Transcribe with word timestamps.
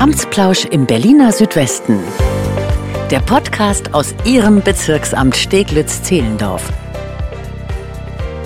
Amtsplausch 0.00 0.64
im 0.64 0.86
Berliner 0.86 1.30
Südwesten. 1.30 1.98
Der 3.10 3.20
Podcast 3.20 3.92
aus 3.92 4.14
Ihrem 4.24 4.62
Bezirksamt 4.62 5.36
Steglitz-Zehlendorf. 5.36 6.72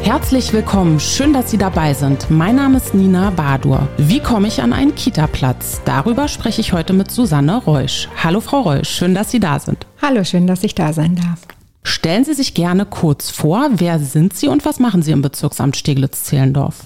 Herzlich 0.02 0.52
willkommen, 0.52 0.98
schön, 0.98 1.32
dass 1.32 1.52
Sie 1.52 1.56
dabei 1.56 1.94
sind. 1.94 2.28
Mein 2.28 2.56
Name 2.56 2.78
ist 2.78 2.92
Nina 2.92 3.30
Badur. 3.30 3.86
Wie 3.98 4.18
komme 4.18 4.48
ich 4.48 4.62
an 4.62 4.72
einen 4.72 4.96
Kita-Platz? 4.96 5.80
Darüber 5.84 6.26
spreche 6.26 6.60
ich 6.60 6.72
heute 6.72 6.92
mit 6.92 7.12
Susanne 7.12 7.58
Reusch. 7.58 8.08
Hallo 8.20 8.40
Frau 8.40 8.62
Reusch, 8.62 8.88
schön, 8.88 9.14
dass 9.14 9.30
Sie 9.30 9.38
da 9.38 9.60
sind. 9.60 9.86
Hallo, 10.02 10.24
schön, 10.24 10.48
dass 10.48 10.64
ich 10.64 10.74
da 10.74 10.92
sein 10.92 11.14
darf. 11.14 11.38
Stellen 11.84 12.24
Sie 12.24 12.34
sich 12.34 12.54
gerne 12.54 12.84
kurz 12.84 13.30
vor, 13.30 13.68
wer 13.74 14.00
sind 14.00 14.34
Sie 14.36 14.48
und 14.48 14.64
was 14.64 14.80
machen 14.80 15.02
Sie 15.02 15.12
im 15.12 15.22
Bezirksamt 15.22 15.76
Steglitz-Zehlendorf? 15.76 16.80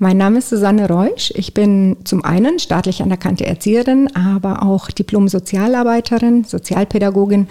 Mein 0.00 0.16
Name 0.16 0.38
ist 0.38 0.48
Susanne 0.48 0.88
Reusch. 0.88 1.32
Ich 1.34 1.54
bin 1.54 1.96
zum 2.04 2.24
einen 2.24 2.60
staatlich 2.60 3.02
anerkannte 3.02 3.46
Erzieherin, 3.46 4.14
aber 4.14 4.62
auch 4.62 4.92
Diplom-Sozialarbeiterin, 4.92 6.44
Sozialpädagogin. 6.44 7.48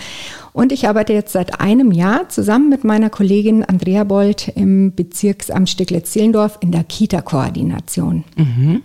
Und 0.54 0.72
ich 0.72 0.88
arbeite 0.88 1.12
jetzt 1.12 1.34
seit 1.34 1.60
einem 1.60 1.92
Jahr 1.92 2.30
zusammen 2.30 2.70
mit 2.70 2.86
meiner 2.86 3.10
Kollegin 3.10 3.66
Andrea 3.66 4.06
Bold 4.06 4.48
im 4.56 4.96
Bezirksamt 4.96 5.70
Steglitz-Zehlendorf 5.70 6.58
in 6.62 6.72
der 6.72 6.86
Kita-Koordination. 6.86 8.23
Mhm. 8.38 8.82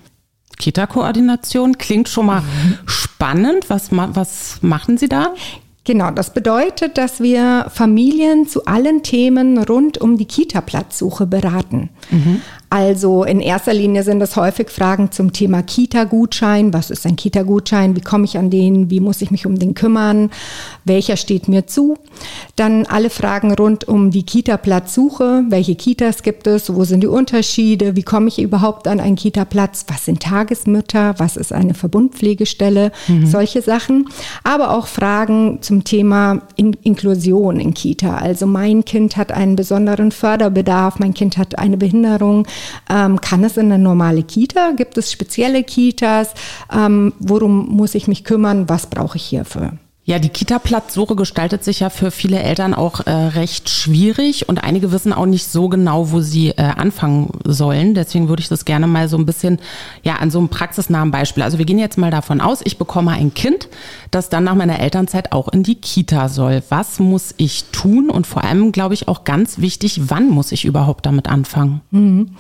Kita-Koordination 0.59 1.79
klingt 1.79 2.09
schon 2.09 2.27
mal 2.27 2.41
mhm. 2.41 2.79
spannend. 2.87 3.71
Was, 3.71 3.91
was 3.93 4.59
machen 4.61 4.99
Sie 4.99 5.09
da? 5.09 5.35
Genau, 5.85 6.13
das 6.13 6.33
bedeutet, 6.33 6.97
dass 6.97 7.21
wir 7.21 7.67
Familien 7.69 8.47
zu 8.47 8.67
allen 8.67 9.03
Themen 9.03 9.59
rund 9.59 9.99
um 9.99 10.17
die 10.17 10.27
Kita-Platzsuche 10.27 11.27
beraten. 11.27 11.91
Mhm. 12.11 12.41
Also 12.73 13.25
in 13.25 13.41
erster 13.41 13.75
Linie 13.75 14.03
sind 14.03 14.19
das 14.19 14.35
häufig 14.35 14.71
Fragen 14.71 15.13
zum 15.13 15.35
Thema 15.35 15.63
Kita-Gutschein. 15.63 16.73
Was 16.73 16.89
ist 16.91 17.05
ein 17.05 17.17
Kita-Gutschein? 17.17 17.97
Wie 17.97 18.01
komme 18.01 18.25
ich 18.25 18.39
an 18.39 18.49
den? 18.49 18.89
Wie 18.89 19.01
muss 19.01 19.21
ich 19.21 19.31
mich 19.31 19.45
um 19.45 19.59
den 19.59 19.75
kümmern? 19.75 20.31
Welcher 20.87 21.19
steht 21.19 21.49
mir 21.49 21.67
zu? 21.67 21.99
Dann 22.57 22.87
alle 22.87 23.11
Fragen 23.11 23.53
rund 23.53 23.87
um 23.87 24.11
die 24.11 24.23
Kita-Platzsuche. 24.23 25.45
Welche 25.51 25.75
Kitas 25.75 26.23
gibt 26.23 26.47
es? 26.47 26.75
Wo 26.75 26.85
sind 26.85 27.03
die 27.03 27.09
Unterschiede? 27.09 27.95
Wie 27.95 28.05
komme 28.05 28.29
ich 28.29 28.41
überhaupt 28.41 28.89
an 28.89 29.01
einen 29.01 29.17
Kita-Platz? 29.17 29.85
Was 29.89 30.07
sind 30.07 30.21
Tagesmütter? 30.21 31.17
Was 31.19 31.37
ist 31.37 31.53
eine 31.53 31.75
Verbundpflegestelle? 31.75 32.91
Mhm. 33.07 33.27
Solche 33.27 33.61
Sachen. 33.61 34.09
Aber 34.45 34.71
auch 34.71 34.87
Fragen 34.87 35.59
zum 35.61 35.85
Thema 35.85 36.41
in 36.57 36.73
Inklusion 36.83 37.61
in 37.61 37.75
Kita. 37.75 38.17
Also 38.17 38.47
mein 38.47 38.87
Kind 38.87 39.19
hat 39.19 39.31
einen 39.31 39.57
besonderen 39.57 40.11
Förderbedarf. 40.11 40.99
Mein 41.01 41.13
Kind 41.13 41.37
hat 41.37 41.59
eine 41.59 41.77
Behinderung. 41.77 42.47
Ähm, 42.89 43.21
kann 43.21 43.45
es 43.45 43.57
in 43.57 43.73
eine 43.73 43.83
normale 43.83 44.23
Kita? 44.23 44.73
Gibt 44.73 44.97
es 44.99 45.13
spezielle 45.13 45.65
Kitas? 45.65 46.35
Ähm, 46.73 47.13
worum 47.19 47.69
muss 47.69 47.95
ich 47.95 48.09
mich 48.09 48.25
kümmern? 48.25 48.69
Was 48.69 48.87
brauche 48.87 49.17
ich 49.17 49.25
hierfür? 49.25 49.73
Ja, 50.05 50.19
die 50.19 50.31
Kita-Platzsuche 50.31 51.15
gestaltet 51.15 51.63
sich 51.63 51.79
ja 51.79 51.89
für 51.89 52.11
viele 52.11 52.43
Eltern 52.43 52.75
auch 52.75 53.07
äh, 53.07 53.11
recht 53.11 53.71
schwierig 53.71 54.49
und 54.49 54.65
einige 54.65 54.91
wissen 54.91 55.13
auch 55.13 55.27
nicht 55.27 55.47
so 55.47 55.69
genau, 55.69 56.11
wo 56.11 56.21
sie 56.21 56.49
äh, 56.49 56.63
anfangen 56.63 57.31
sollen. 57.45 57.95
Deswegen 57.95 58.29
würde 58.29 58.43
ich 58.43 58.49
das 58.49 58.65
gerne 58.65 58.89
mal 58.89 59.09
so 59.09 59.17
ein 59.17 59.27
bisschen 59.27 59.61
ja 60.03 60.17
an 60.17 60.33
so 60.33 60.41
einem 60.41 60.49
praxisnahen 60.49 61.13
Beispiel. 61.13 61.45
Also 61.45 61.59
wir 61.59 61.67
gehen 61.67 61.79
jetzt 61.79 61.99
mal 61.99 62.11
davon 62.11 62.41
aus, 62.41 62.63
ich 62.65 62.79
bekomme 62.79 63.13
ein 63.13 63.33
Kind, 63.33 63.69
das 64.11 64.29
dann 64.29 64.43
nach 64.43 64.57
meiner 64.57 64.81
Elternzeit 64.81 65.31
auch 65.31 65.47
in 65.47 65.63
die 65.63 65.77
Kita 65.77 66.29
soll. 66.29 66.65
Was 66.69 66.99
muss 66.99 67.33
ich 67.37 67.67
tun 67.71 68.11
und 68.11 68.27
vor 68.27 68.43
allem, 68.43 68.73
glaube 68.73 68.95
ich, 68.95 69.07
auch 69.07 69.23
ganz 69.23 69.61
wichtig, 69.61 70.11
wann 70.11 70.29
muss 70.29 70.51
ich 70.51 70.65
überhaupt 70.65 71.07
damit 71.07 71.29
anfangen? 71.29 71.81
Mhm. 71.93 72.31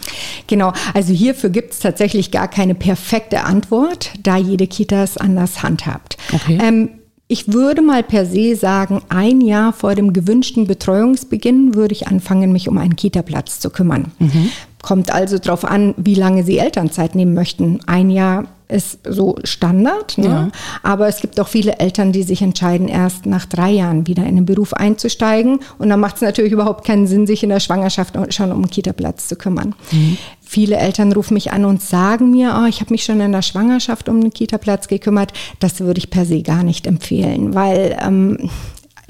Genau, 0.49 0.73
also 0.95 1.13
hierfür 1.13 1.51
gibt 1.51 1.75
es 1.75 1.79
tatsächlich 1.79 2.33
gar 2.33 2.49
keine 2.49 2.75
perfekte 2.75 3.45
Antwort, 3.45 4.11
da 4.21 4.37
jede 4.37 4.67
Kita 4.67 5.05
es 5.05 5.17
anders 5.17 5.63
handhabt. 5.63 6.17
Okay. 6.33 6.59
Ähm, 6.61 6.89
ich 7.33 7.50
würde 7.50 7.80
mal 7.80 8.02
per 8.02 8.27
se 8.27 8.55
sagen, 8.55 9.00
ein 9.09 9.41
Jahr 9.41 9.72
vor 9.72 9.94
dem 9.94 10.12
gewünschten 10.12 10.66
Betreuungsbeginn 10.66 11.75
würde 11.75 11.94
ich 11.94 12.06
anfangen, 12.06 12.53
mich 12.53 12.69
um 12.69 12.76
einen 12.76 12.94
Kita-Platz 12.94 13.59
zu 13.59 13.70
kümmern. 13.70 14.12
Mhm. 14.19 14.50
Kommt 14.82 15.10
also 15.10 15.38
darauf 15.38 15.65
an, 15.65 15.94
wie 15.97 16.15
lange 16.15 16.44
Sie 16.44 16.59
Elternzeit 16.59 17.15
nehmen 17.15 17.32
möchten. 17.32 17.81
Ein 17.87 18.10
Jahr 18.10 18.48
ist 18.69 18.98
so 19.09 19.37
Standard. 19.44 20.19
Ne? 20.19 20.26
Ja. 20.26 20.50
Aber 20.82 21.09
es 21.09 21.21
gibt 21.21 21.41
auch 21.41 21.48
viele 21.48 21.78
Eltern, 21.78 22.12
die 22.12 22.22
sich 22.22 22.42
entscheiden, 22.42 22.88
erst 22.88 23.25
nach 23.25 23.47
drei 23.47 23.71
Jahren 23.71 24.06
wieder 24.06 24.26
in 24.26 24.37
den 24.37 24.44
Beruf 24.44 24.75
einzusteigen. 24.75 25.60
Und 25.78 25.88
dann 25.88 26.00
macht 26.00 26.16
es 26.16 26.22
natürlich 26.22 26.53
überhaupt 26.53 26.84
keinen 26.84 27.06
Sinn, 27.06 27.26
sich 27.26 27.42
in 27.42 27.48
der 27.48 27.60
Schwangerschaft 27.60 28.15
schon 28.34 28.50
um 28.50 28.59
einen 28.59 28.71
Kita-Platz 28.71 29.28
zu 29.28 29.37
kümmern. 29.37 29.75
Mhm. 29.91 30.19
Viele 30.53 30.77
Eltern 30.77 31.13
rufen 31.13 31.33
mich 31.33 31.51
an 31.51 31.65
und 31.65 31.81
sagen 31.81 32.31
mir, 32.31 32.61
oh, 32.63 32.67
ich 32.69 32.83
habe 32.83 32.93
mich 32.93 33.05
schon 33.05 33.23
in 33.23 33.33
der 33.33 33.41
Schwangerschaft 33.41 34.11
um 34.11 34.21
einen 34.21 34.35
Kita-Platz 34.35 34.87
gekümmert. 34.87 35.33
Das 35.61 35.81
würde 35.81 35.97
ich 35.97 36.11
per 36.11 36.27
se 36.27 36.43
gar 36.43 36.63
nicht 36.63 36.87
empfehlen, 36.87 37.55
weil 37.55 37.97
ähm, 37.99 38.51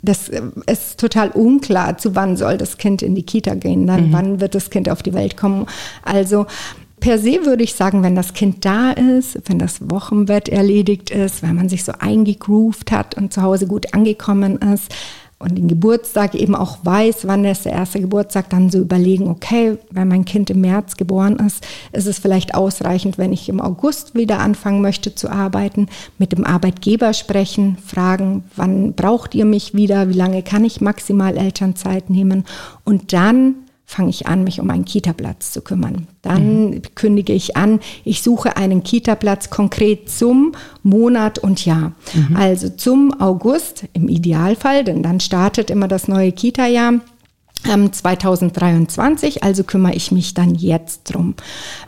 das 0.02 0.30
ist 0.66 1.00
total 1.00 1.32
unklar, 1.32 1.98
zu 1.98 2.14
wann 2.14 2.36
soll 2.36 2.58
das 2.58 2.78
Kind 2.78 3.02
in 3.02 3.16
die 3.16 3.24
Kita 3.24 3.54
gehen, 3.54 3.88
dann 3.88 4.10
mhm. 4.10 4.12
wann 4.12 4.40
wird 4.40 4.54
das 4.54 4.70
Kind 4.70 4.88
auf 4.88 5.02
die 5.02 5.14
Welt 5.14 5.36
kommen. 5.36 5.66
Also 6.04 6.46
per 7.00 7.18
se 7.18 7.44
würde 7.44 7.64
ich 7.64 7.74
sagen, 7.74 8.04
wenn 8.04 8.14
das 8.14 8.34
Kind 8.34 8.64
da 8.64 8.92
ist, 8.92 9.40
wenn 9.46 9.58
das 9.58 9.90
Wochenbett 9.90 10.48
erledigt 10.48 11.10
ist, 11.10 11.42
wenn 11.42 11.56
man 11.56 11.68
sich 11.68 11.82
so 11.82 11.90
eingegroovt 11.98 12.92
hat 12.92 13.16
und 13.16 13.32
zu 13.32 13.42
Hause 13.42 13.66
gut 13.66 13.94
angekommen 13.94 14.58
ist 14.58 14.94
und 15.42 15.56
den 15.56 15.68
Geburtstag 15.68 16.34
eben 16.34 16.54
auch 16.54 16.78
weiß, 16.82 17.26
wann 17.26 17.44
ist 17.44 17.64
der 17.64 17.72
erste 17.72 18.00
Geburtstag, 18.00 18.48
dann 18.50 18.70
so 18.70 18.78
überlegen, 18.78 19.28
okay, 19.28 19.76
wenn 19.90 20.08
mein 20.08 20.24
Kind 20.24 20.50
im 20.50 20.60
März 20.60 20.96
geboren 20.96 21.36
ist, 21.44 21.66
ist 21.92 22.06
es 22.06 22.18
vielleicht 22.18 22.54
ausreichend, 22.54 23.18
wenn 23.18 23.32
ich 23.32 23.48
im 23.48 23.60
August 23.60 24.14
wieder 24.14 24.38
anfangen 24.38 24.80
möchte 24.80 25.14
zu 25.14 25.28
arbeiten, 25.28 25.88
mit 26.18 26.32
dem 26.32 26.44
Arbeitgeber 26.44 27.12
sprechen, 27.12 27.76
fragen, 27.84 28.44
wann 28.56 28.94
braucht 28.94 29.34
ihr 29.34 29.44
mich 29.44 29.74
wieder, 29.74 30.08
wie 30.08 30.14
lange 30.14 30.42
kann 30.42 30.64
ich 30.64 30.80
maximal 30.80 31.36
Elternzeit 31.36 32.08
nehmen? 32.08 32.44
Und 32.84 33.12
dann 33.12 33.56
fange 33.92 34.10
ich 34.10 34.26
an, 34.26 34.44
mich 34.44 34.60
um 34.60 34.70
einen 34.70 34.84
Kita-Platz 34.84 35.52
zu 35.52 35.60
kümmern. 35.60 36.08
Dann 36.22 36.70
mhm. 36.70 36.82
kündige 36.94 37.32
ich 37.32 37.56
an, 37.56 37.80
ich 38.04 38.22
suche 38.22 38.56
einen 38.56 38.82
Kita-Platz 38.82 39.50
konkret 39.50 40.10
zum 40.10 40.52
Monat 40.82 41.38
und 41.38 41.64
Jahr. 41.64 41.92
Mhm. 42.14 42.36
Also 42.36 42.68
zum 42.70 43.20
August 43.20 43.84
im 43.92 44.08
Idealfall, 44.08 44.84
denn 44.84 45.02
dann 45.02 45.20
startet 45.20 45.70
immer 45.70 45.88
das 45.88 46.08
neue 46.08 46.32
Kita-Jahr. 46.32 46.94
2023, 47.64 49.44
also 49.44 49.62
kümmere 49.62 49.94
ich 49.94 50.10
mich 50.10 50.34
dann 50.34 50.56
jetzt 50.56 51.04
drum. 51.04 51.34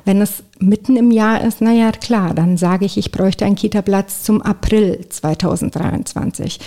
Wenn 0.05 0.21
es 0.21 0.45
mitten 0.61 0.97
im 0.97 1.11
Jahr 1.11 1.43
ist, 1.43 1.61
naja, 1.61 1.91
klar, 1.91 2.33
dann 2.33 2.57
sage 2.57 2.85
ich, 2.85 2.97
ich 2.97 3.11
bräuchte 3.11 3.45
einen 3.45 3.57
Kita-Platz 3.57 4.23
zum 4.23 4.41
April 4.41 5.05
2023 5.09 6.61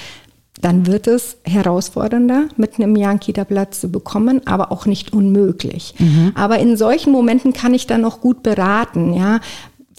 dann 0.62 0.88
wird 0.88 1.08
es 1.08 1.38
herausfordernder, 1.44 2.48
mitten 2.58 2.82
im 2.82 2.96
Jahr 2.96 3.12
einen 3.12 3.20
Kita-Platz 3.20 3.82
zu 3.82 3.92
bekommen, 3.92 4.42
aber 4.46 4.72
auch 4.72 4.86
nicht 4.86 5.14
unmöglich. 5.14 5.94
Mhm. 6.00 6.32
Aber 6.36 6.60
in 6.60 6.78
solchen 6.78 7.12
Momenten 7.12 7.54
kann 7.54 7.74
ich 7.74 7.88
dann 7.88 8.02
noch 8.02 8.22
gut 8.22 8.44
beraten, 8.44 9.14
ja. 9.14 9.40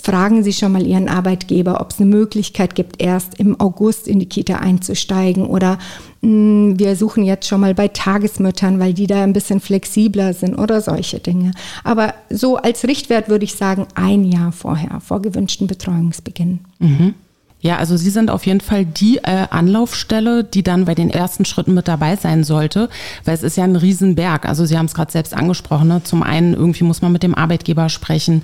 Fragen 0.00 0.44
Sie 0.44 0.52
schon 0.52 0.70
mal 0.70 0.86
Ihren 0.86 1.08
Arbeitgeber, 1.08 1.80
ob 1.80 1.91
es 1.91 1.98
eine 1.98 2.08
Möglichkeit 2.08 2.76
gibt, 2.76 3.02
erst 3.02 3.41
im 3.41 3.58
August 3.60 4.06
in 4.06 4.20
die 4.20 4.28
Kita 4.28 4.56
einzusteigen 4.56 5.44
oder 5.44 5.78
mh, 6.20 6.28
hm, 6.28 6.78
wir 6.78 6.94
suchen 6.94 7.25
jetzt 7.25 7.48
schon 7.48 7.60
mal 7.60 7.75
bei 7.75 7.88
Tagesmüttern, 7.88 8.78
weil 8.78 8.94
die 8.94 9.08
da 9.08 9.25
ein 9.25 9.32
bisschen 9.32 9.58
flexibler 9.58 10.34
sind 10.34 10.56
oder 10.56 10.80
solche 10.80 11.19
Dinge. 11.19 11.50
Aber 11.82 12.14
so 12.30 12.56
als 12.56 12.84
Richtwert 12.84 13.28
würde 13.28 13.44
ich 13.44 13.54
sagen, 13.54 13.86
ein 13.96 14.25
Jahr 14.25 14.52
vorher, 14.52 15.00
vor 15.00 15.20
gewünschten 15.20 15.66
Betreuungsbeginn. 15.66 16.60
Mhm. 16.78 17.14
Ja, 17.60 17.76
also 17.76 17.96
Sie 17.96 18.10
sind 18.10 18.30
auf 18.30 18.46
jeden 18.46 18.60
Fall 18.60 18.84
die 18.84 19.19
äh, 19.19 19.46
Anlaufstelle, 19.50 20.44
die 20.44 20.62
dann 20.62 20.84
bei 20.84 20.94
den 20.94 21.10
ersten 21.10 21.44
Schritten 21.44 21.74
mit 21.74 21.88
dabei 21.88 22.14
sein 22.16 22.44
sollte, 22.44 22.88
weil 23.24 23.34
es 23.34 23.42
ist 23.42 23.56
ja 23.56 23.64
ein 23.64 23.76
Riesenberg. 23.76 24.46
Also 24.46 24.64
Sie 24.64 24.78
haben 24.78 24.86
es 24.86 24.94
gerade 24.94 25.10
selbst 25.10 25.34
angesprochen. 25.34 25.88
Ne? 25.88 26.02
Zum 26.04 26.22
einen 26.22 26.54
irgendwie 26.54 26.84
muss 26.84 27.02
man 27.02 27.10
mit 27.10 27.24
dem 27.24 27.34
Arbeitgeber 27.34 27.88
sprechen. 27.88 28.42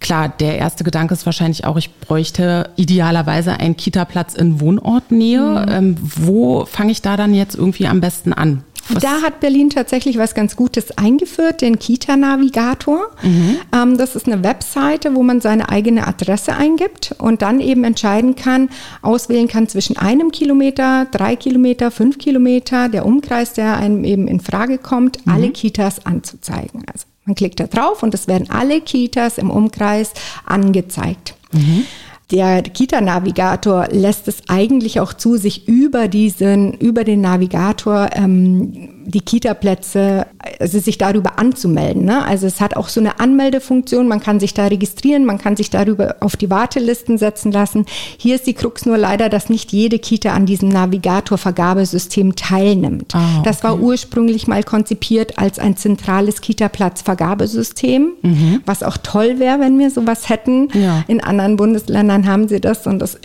Klar, 0.00 0.30
der 0.30 0.56
erste 0.56 0.82
Gedanke 0.82 1.12
ist 1.12 1.26
wahrscheinlich 1.26 1.66
auch, 1.66 1.76
ich 1.76 1.94
bräuchte 1.94 2.70
idealerweise 2.76 3.60
einen 3.60 3.76
Kita-Platz 3.76 4.34
in 4.34 4.58
Wohnortnähe. 4.58 5.66
Mhm. 5.66 5.72
Ähm, 5.72 5.96
wo 6.00 6.64
fange 6.64 6.92
ich 6.92 7.02
da 7.02 7.18
dann 7.18 7.34
jetzt 7.34 7.54
irgendwie 7.54 7.86
am 7.86 8.00
besten 8.00 8.32
an? 8.32 8.64
Was? 8.92 9.02
Da 9.02 9.22
hat 9.22 9.40
Berlin 9.40 9.70
tatsächlich 9.70 10.18
was 10.18 10.34
ganz 10.34 10.56
Gutes 10.56 10.96
eingeführt, 10.98 11.60
den 11.60 11.78
Kita-Navigator. 11.78 13.08
Mhm. 13.22 13.56
Ähm, 13.74 13.98
das 13.98 14.16
ist 14.16 14.26
eine 14.26 14.42
Webseite, 14.42 15.14
wo 15.14 15.22
man 15.22 15.40
seine 15.40 15.68
eigene 15.68 16.06
Adresse 16.06 16.54
eingibt 16.54 17.14
und 17.18 17.42
dann 17.42 17.60
eben 17.60 17.84
entscheiden 17.84 18.36
kann, 18.36 18.70
auswählen 19.02 19.48
kann 19.48 19.68
zwischen 19.68 19.96
einem 19.96 20.32
Kilometer, 20.32 21.06
drei 21.10 21.36
Kilometer, 21.36 21.90
fünf 21.90 22.18
Kilometer, 22.18 22.88
der 22.88 23.06
Umkreis, 23.06 23.52
der 23.52 23.76
einem 23.76 24.04
eben 24.04 24.28
in 24.28 24.40
Frage 24.40 24.78
kommt, 24.78 25.24
mhm. 25.26 25.32
alle 25.32 25.50
Kitas 25.50 26.04
anzuzeigen. 26.06 26.84
Also 26.92 27.06
man 27.24 27.34
klickt 27.34 27.60
da 27.60 27.66
drauf 27.66 28.02
und 28.02 28.14
es 28.14 28.26
werden 28.28 28.50
alle 28.50 28.80
Kitas 28.80 29.38
im 29.38 29.50
Umkreis 29.50 30.12
angezeigt. 30.46 31.34
Mhm. 31.52 31.84
Der 32.30 32.62
Kita-Navigator 32.62 33.88
lässt 33.90 34.28
es 34.28 34.42
eigentlich 34.48 35.00
auch 35.00 35.12
zu, 35.12 35.36
sich 35.36 35.66
über 35.66 36.06
diesen, 36.06 36.74
über 36.74 37.02
den 37.02 37.20
Navigator 37.20 38.10
ähm, 38.12 38.99
die 39.04 39.20
Kita-Plätze, 39.20 40.26
also 40.58 40.78
sich 40.78 40.98
darüber 40.98 41.38
anzumelden. 41.38 42.04
Ne? 42.04 42.24
Also 42.24 42.46
es 42.46 42.60
hat 42.60 42.76
auch 42.76 42.88
so 42.88 43.00
eine 43.00 43.20
Anmeldefunktion, 43.20 44.08
man 44.08 44.20
kann 44.20 44.40
sich 44.40 44.54
da 44.54 44.66
registrieren, 44.66 45.24
man 45.24 45.38
kann 45.38 45.56
sich 45.56 45.70
darüber 45.70 46.16
auf 46.20 46.36
die 46.36 46.50
Wartelisten 46.50 47.18
setzen 47.18 47.52
lassen. 47.52 47.86
Hier 48.18 48.34
ist 48.34 48.46
die 48.46 48.54
Krux 48.54 48.86
nur 48.86 48.98
leider, 48.98 49.28
dass 49.28 49.48
nicht 49.48 49.72
jede 49.72 49.98
Kita 49.98 50.32
an 50.32 50.46
diesem 50.46 50.68
Navigator-Vergabesystem 50.68 52.36
teilnimmt. 52.36 53.14
Ah, 53.14 53.38
okay. 53.38 53.42
Das 53.44 53.64
war 53.64 53.78
ursprünglich 53.78 54.46
mal 54.46 54.62
konzipiert 54.62 55.38
als 55.38 55.58
ein 55.58 55.76
zentrales 55.76 56.40
Kita-Platz-Vergabesystem, 56.40 58.12
mhm. 58.22 58.62
was 58.66 58.82
auch 58.82 58.96
toll 58.98 59.38
wäre, 59.38 59.60
wenn 59.60 59.78
wir 59.78 59.90
sowas 59.90 60.28
hätten. 60.28 60.68
Ja. 60.74 61.04
In 61.08 61.22
anderen 61.22 61.56
Bundesländern 61.56 62.26
haben 62.26 62.48
sie 62.48 62.60
das 62.60 62.86
und 62.86 62.98
das 62.98 63.18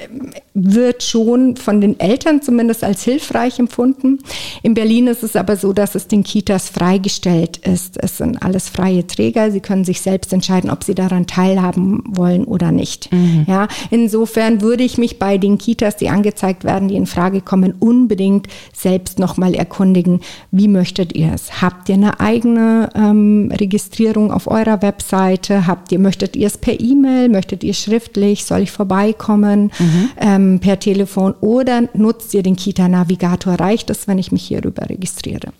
wird 0.53 1.03
schon 1.03 1.57
von 1.57 1.81
den 1.81 1.99
Eltern 1.99 2.41
zumindest 2.41 2.83
als 2.83 3.03
hilfreich 3.03 3.59
empfunden. 3.59 4.19
In 4.63 4.73
Berlin 4.73 5.07
ist 5.07 5.23
es 5.23 5.35
aber 5.35 5.57
so, 5.57 5.64
dass 5.73 5.95
es 5.95 6.07
den 6.07 6.23
Kitas 6.23 6.69
freigestellt 6.69 7.57
ist. 7.57 7.97
Es 8.01 8.17
sind 8.17 8.41
alles 8.41 8.69
freie 8.69 9.05
Träger. 9.07 9.51
Sie 9.51 9.59
können 9.59 9.85
sich 9.85 10.01
selbst 10.01 10.33
entscheiden, 10.33 10.69
ob 10.69 10.83
sie 10.83 10.95
daran 10.95 11.27
teilhaben 11.27 12.03
wollen 12.07 12.45
oder 12.45 12.71
nicht. 12.71 13.11
Mhm. 13.11 13.45
Ja, 13.47 13.67
insofern 13.89 14.61
würde 14.61 14.83
ich 14.83 14.97
mich 14.97 15.19
bei 15.19 15.37
den 15.37 15.57
Kitas, 15.57 15.97
die 15.97 16.09
angezeigt 16.09 16.63
werden, 16.63 16.87
die 16.87 16.95
in 16.95 17.05
Frage 17.05 17.41
kommen, 17.41 17.73
unbedingt 17.79 18.47
selbst 18.73 19.19
nochmal 19.19 19.55
erkundigen, 19.55 20.21
wie 20.51 20.67
möchtet 20.67 21.15
ihr 21.15 21.33
es? 21.33 21.61
Habt 21.61 21.89
ihr 21.89 21.95
eine 21.95 22.19
eigene 22.19 22.89
ähm, 22.95 23.51
Registrierung 23.53 24.31
auf 24.31 24.47
eurer 24.47 24.81
Webseite? 24.81 25.67
Habt 25.67 25.91
ihr, 25.91 25.99
möchtet 25.99 26.35
ihr 26.35 26.47
es 26.47 26.57
per 26.57 26.79
E-Mail? 26.79 27.29
Möchtet 27.29 27.63
ihr 27.63 27.73
schriftlich? 27.73 28.45
Soll 28.45 28.61
ich 28.61 28.71
vorbeikommen? 28.71 29.71
Mhm. 29.79 30.09
Ähm, 30.17 30.59
per 30.59 30.79
Telefon? 30.79 31.33
Oder 31.41 31.83
nutzt 31.93 32.33
ihr 32.33 32.43
den 32.43 32.55
Kita-Navigator? 32.55 33.55
Reicht 33.55 33.89
es, 33.89 34.07
wenn 34.07 34.17
ich 34.17 34.31
mich 34.31 34.43
hierüber 34.43 34.89
registriere? 34.89 35.51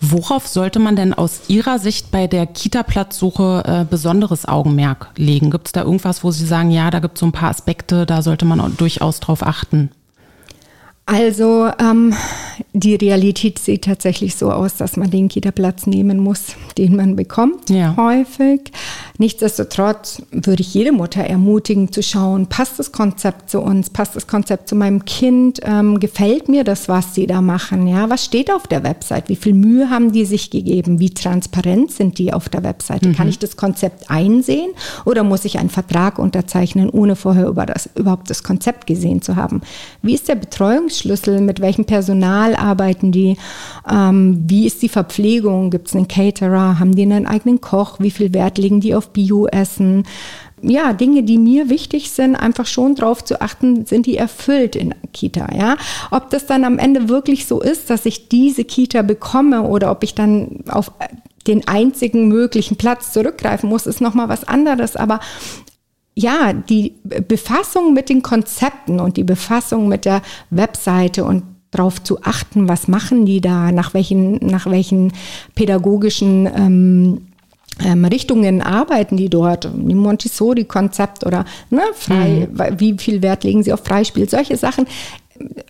Worauf 0.00 0.46
sollte 0.46 0.78
man 0.78 0.96
denn 0.96 1.12
aus 1.12 1.42
Ihrer 1.48 1.78
Sicht 1.78 2.10
bei 2.10 2.26
der 2.26 2.46
Kita-Platzsuche 2.46 3.62
äh, 3.66 3.84
besonderes 3.84 4.48
Augenmerk 4.48 5.10
legen? 5.16 5.50
Gibt 5.50 5.66
es 5.66 5.72
da 5.72 5.82
irgendwas, 5.82 6.24
wo 6.24 6.30
Sie 6.30 6.46
sagen, 6.46 6.70
ja, 6.70 6.90
da 6.90 7.00
gibt 7.00 7.16
es 7.16 7.20
so 7.20 7.26
ein 7.26 7.32
paar 7.32 7.50
Aspekte, 7.50 8.06
da 8.06 8.22
sollte 8.22 8.46
man 8.46 8.76
durchaus 8.76 9.20
drauf 9.20 9.42
achten? 9.42 9.90
Also 11.10 11.68
ähm, 11.80 12.14
die 12.72 12.94
Realität 12.94 13.58
sieht 13.58 13.82
tatsächlich 13.82 14.36
so 14.36 14.52
aus, 14.52 14.76
dass 14.76 14.96
man 14.96 15.10
den 15.10 15.26
Kita-Platz 15.26 15.88
nehmen 15.88 16.20
muss, 16.20 16.54
den 16.78 16.94
man 16.94 17.16
bekommt, 17.16 17.68
ja. 17.68 17.96
häufig. 17.96 18.70
Nichtsdestotrotz 19.18 20.22
würde 20.30 20.60
ich 20.60 20.72
jede 20.72 20.92
Mutter 20.92 21.22
ermutigen 21.22 21.90
zu 21.90 22.00
schauen, 22.04 22.46
passt 22.46 22.78
das 22.78 22.92
Konzept 22.92 23.50
zu 23.50 23.60
uns, 23.60 23.90
passt 23.90 24.14
das 24.14 24.28
Konzept 24.28 24.68
zu 24.68 24.76
meinem 24.76 25.04
Kind, 25.04 25.58
ähm, 25.64 25.98
gefällt 25.98 26.48
mir 26.48 26.62
das, 26.62 26.88
was 26.88 27.12
sie 27.12 27.26
da 27.26 27.42
machen, 27.42 27.88
ja, 27.88 28.08
was 28.08 28.24
steht 28.24 28.52
auf 28.52 28.68
der 28.68 28.84
Website, 28.84 29.28
wie 29.28 29.36
viel 29.36 29.54
Mühe 29.54 29.90
haben 29.90 30.12
die 30.12 30.24
sich 30.24 30.48
gegeben, 30.50 31.00
wie 31.00 31.10
transparent 31.10 31.90
sind 31.90 32.18
die 32.18 32.32
auf 32.32 32.48
der 32.48 32.62
Website, 32.62 33.02
mhm. 33.02 33.16
kann 33.16 33.28
ich 33.28 33.40
das 33.40 33.56
Konzept 33.56 34.08
einsehen 34.10 34.70
oder 35.04 35.24
muss 35.24 35.44
ich 35.44 35.58
einen 35.58 35.70
Vertrag 35.70 36.20
unterzeichnen, 36.20 36.88
ohne 36.88 37.16
vorher 37.16 37.48
über 37.48 37.66
das, 37.66 37.90
überhaupt 37.96 38.30
das 38.30 38.44
Konzept 38.44 38.86
gesehen 38.86 39.22
zu 39.22 39.34
haben? 39.34 39.60
Wie 40.02 40.14
ist 40.14 40.28
der 40.28 40.36
Betreuungs 40.36 40.99
Schlüssel, 41.00 41.40
mit 41.40 41.60
welchem 41.60 41.84
Personal 41.84 42.54
arbeiten 42.54 43.12
die, 43.12 43.36
ähm, 43.90 44.44
wie 44.46 44.66
ist 44.66 44.82
die 44.82 44.88
Verpflegung, 44.88 45.70
gibt 45.70 45.88
es 45.88 45.96
einen 45.96 46.08
Caterer, 46.08 46.78
haben 46.78 46.94
die 46.94 47.02
einen 47.02 47.26
eigenen 47.26 47.60
Koch, 47.60 47.96
wie 47.98 48.10
viel 48.10 48.32
Wert 48.32 48.58
legen 48.58 48.80
die 48.80 48.94
auf 48.94 49.10
Bio-Essen, 49.10 50.04
ja, 50.62 50.92
Dinge, 50.92 51.22
die 51.22 51.38
mir 51.38 51.70
wichtig 51.70 52.10
sind, 52.10 52.36
einfach 52.36 52.66
schon 52.66 52.94
drauf 52.94 53.24
zu 53.24 53.40
achten, 53.40 53.86
sind 53.86 54.06
die 54.06 54.16
erfüllt 54.16 54.76
in 54.76 54.94
Kita, 55.12 55.48
ja. 55.56 55.76
Ob 56.10 56.30
das 56.30 56.46
dann 56.46 56.64
am 56.64 56.78
Ende 56.78 57.08
wirklich 57.08 57.46
so 57.46 57.60
ist, 57.60 57.90
dass 57.90 58.06
ich 58.06 58.28
diese 58.28 58.64
Kita 58.64 59.02
bekomme 59.02 59.62
oder 59.62 59.90
ob 59.90 60.04
ich 60.04 60.14
dann 60.14 60.64
auf 60.68 60.92
den 61.46 61.66
einzigen 61.66 62.28
möglichen 62.28 62.76
Platz 62.76 63.12
zurückgreifen 63.12 63.68
muss, 63.68 63.86
ist 63.86 64.00
nochmal 64.00 64.28
was 64.28 64.46
anderes. 64.46 64.96
Aber 64.96 65.20
ja, 66.14 66.52
die 66.52 66.94
Befassung 67.28 67.94
mit 67.94 68.08
den 68.08 68.22
Konzepten 68.22 69.00
und 69.00 69.16
die 69.16 69.24
Befassung 69.24 69.88
mit 69.88 70.04
der 70.04 70.22
Webseite 70.50 71.24
und 71.24 71.44
darauf 71.70 72.02
zu 72.02 72.22
achten, 72.22 72.68
was 72.68 72.88
machen 72.88 73.26
die 73.26 73.40
da, 73.40 73.70
nach 73.72 73.94
welchen, 73.94 74.34
nach 74.44 74.66
welchen 74.66 75.12
pädagogischen 75.54 76.46
ähm, 76.46 77.26
ähm, 77.84 78.04
Richtungen 78.04 78.60
arbeiten 78.60 79.16
die 79.16 79.28
dort, 79.28 79.64
im 79.64 79.96
Montessori-Konzept 79.98 81.24
oder 81.24 81.44
ne, 81.70 81.82
frei, 81.94 82.48
mhm. 82.50 82.80
wie 82.80 82.98
viel 82.98 83.22
Wert 83.22 83.44
legen 83.44 83.62
sie 83.62 83.72
auf 83.72 83.84
Freispiel, 83.84 84.28
solche 84.28 84.56
Sachen 84.56 84.86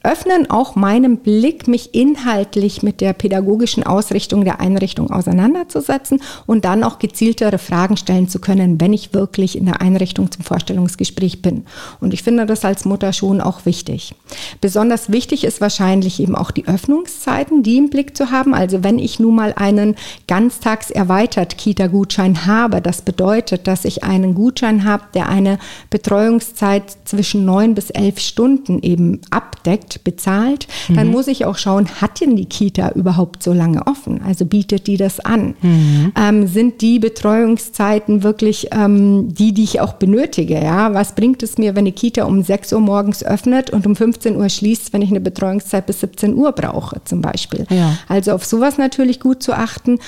öffnen 0.02 0.50
auch 0.50 0.76
meinen 0.76 1.18
Blick, 1.18 1.68
mich 1.68 1.94
inhaltlich 1.94 2.82
mit 2.82 3.00
der 3.00 3.12
pädagogischen 3.12 3.84
Ausrichtung 3.84 4.44
der 4.44 4.60
Einrichtung 4.60 5.10
auseinanderzusetzen 5.10 6.22
und 6.46 6.64
dann 6.64 6.82
auch 6.84 6.98
gezieltere 6.98 7.58
Fragen 7.58 7.96
stellen 7.96 8.28
zu 8.28 8.40
können, 8.40 8.80
wenn 8.80 8.92
ich 8.92 9.12
wirklich 9.12 9.56
in 9.56 9.66
der 9.66 9.80
Einrichtung 9.80 10.30
zum 10.30 10.42
Vorstellungsgespräch 10.42 11.42
bin. 11.42 11.64
Und 12.00 12.14
ich 12.14 12.22
finde 12.22 12.46
das 12.46 12.64
als 12.64 12.84
Mutter 12.84 13.12
schon 13.12 13.40
auch 13.40 13.66
wichtig. 13.66 14.14
Besonders 14.60 15.12
wichtig 15.12 15.44
ist 15.44 15.60
wahrscheinlich 15.60 16.20
eben 16.20 16.34
auch 16.34 16.50
die 16.50 16.66
Öffnungszeiten, 16.66 17.62
die 17.62 17.76
im 17.76 17.90
Blick 17.90 18.16
zu 18.16 18.30
haben. 18.30 18.54
Also 18.54 18.82
wenn 18.82 18.98
ich 18.98 19.20
nun 19.20 19.34
mal 19.34 19.52
einen 19.56 19.96
ganztags 20.26 20.90
erweitert 20.90 21.58
Kita-Gutschein 21.58 22.46
habe, 22.46 22.80
das 22.80 23.02
bedeutet, 23.02 23.66
dass 23.66 23.84
ich 23.84 24.02
einen 24.02 24.34
Gutschein 24.34 24.84
habe, 24.84 25.04
der 25.14 25.28
eine 25.28 25.58
Betreuungszeit 25.90 26.84
zwischen 27.04 27.44
neun 27.44 27.74
bis 27.74 27.90
elf 27.90 28.18
Stunden 28.18 28.82
eben 28.82 29.20
ab 29.30 29.58
abdeckt, 29.60 30.04
bezahlt, 30.04 30.66
dann 30.88 31.08
mhm. 31.08 31.12
muss 31.12 31.28
ich 31.28 31.44
auch 31.44 31.58
schauen, 31.58 31.86
hat 32.00 32.20
denn 32.20 32.36
die 32.36 32.46
Kita 32.46 32.90
überhaupt 32.92 33.42
so 33.42 33.52
lange 33.52 33.86
offen? 33.86 34.20
Also 34.26 34.46
bietet 34.46 34.86
die 34.86 34.96
das 34.96 35.20
an? 35.20 35.54
Mhm. 35.60 36.12
Ähm, 36.16 36.46
sind 36.46 36.80
die 36.80 36.98
Betreuungszeiten 36.98 38.22
wirklich 38.22 38.68
ähm, 38.72 39.32
die, 39.34 39.52
die 39.52 39.64
ich 39.64 39.80
auch 39.80 39.94
benötige? 39.94 40.54
Ja? 40.54 40.94
Was 40.94 41.14
bringt 41.14 41.42
es 41.42 41.58
mir, 41.58 41.74
wenn 41.74 41.80
eine 41.80 41.92
Kita 41.92 42.24
um 42.24 42.42
6 42.42 42.72
Uhr 42.72 42.80
morgens 42.80 43.22
öffnet 43.22 43.70
und 43.70 43.86
um 43.86 43.94
15 43.94 44.36
Uhr 44.36 44.48
schließt, 44.48 44.92
wenn 44.92 45.02
ich 45.02 45.10
eine 45.10 45.20
Betreuungszeit 45.20 45.86
bis 45.86 46.00
17 46.00 46.34
Uhr 46.34 46.52
brauche 46.52 47.02
zum 47.04 47.20
Beispiel? 47.20 47.66
Ja. 47.70 47.98
Also 48.08 48.32
auf 48.32 48.44
sowas 48.44 48.78
natürlich 48.78 49.20
gut 49.20 49.42
zu 49.42 49.52
achten. 49.52 49.98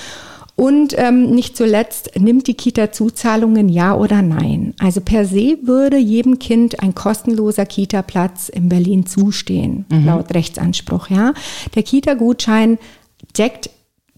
Und 0.55 0.93
ähm, 0.97 1.31
nicht 1.31 1.57
zuletzt, 1.57 2.11
nimmt 2.19 2.45
die 2.45 2.53
Kita 2.53 2.91
Zuzahlungen 2.91 3.69
ja 3.69 3.95
oder 3.95 4.21
nein? 4.21 4.75
Also 4.77 5.01
per 5.01 5.25
se 5.25 5.57
würde 5.63 5.97
jedem 5.97 6.37
Kind 6.37 6.79
ein 6.79 6.93
kostenloser 6.93 7.65
Kita-Platz 7.65 8.49
in 8.49 8.69
Berlin 8.69 9.07
zustehen, 9.07 9.85
mhm. 9.89 10.05
laut 10.05 10.33
Rechtsanspruch. 10.33 11.09
Ja? 11.09 11.33
Der 11.73 11.81
Kita-Gutschein 11.81 12.77
deckt 13.37 13.71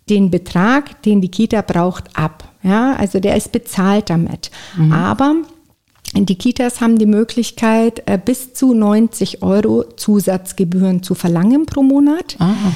den 0.09 0.29
Betrag, 0.29 1.01
den 1.03 1.21
die 1.21 1.31
Kita 1.31 1.61
braucht, 1.61 2.17
ab. 2.17 2.51
Ja? 2.63 2.95
Also 2.95 3.21
der 3.21 3.37
ist 3.37 3.53
bezahlt 3.53 4.09
damit. 4.09 4.51
Mhm. 4.75 4.91
Aber 4.91 5.35
die 6.13 6.35
Kitas 6.35 6.81
haben 6.81 6.97
die 6.97 7.05
Möglichkeit, 7.05 8.03
äh, 8.07 8.19
bis 8.23 8.53
zu 8.53 8.73
90 8.73 9.41
Euro 9.41 9.85
Zusatzgebühren 9.95 11.01
zu 11.01 11.15
verlangen 11.15 11.65
pro 11.65 11.81
Monat. 11.81 12.35
Aha 12.39 12.73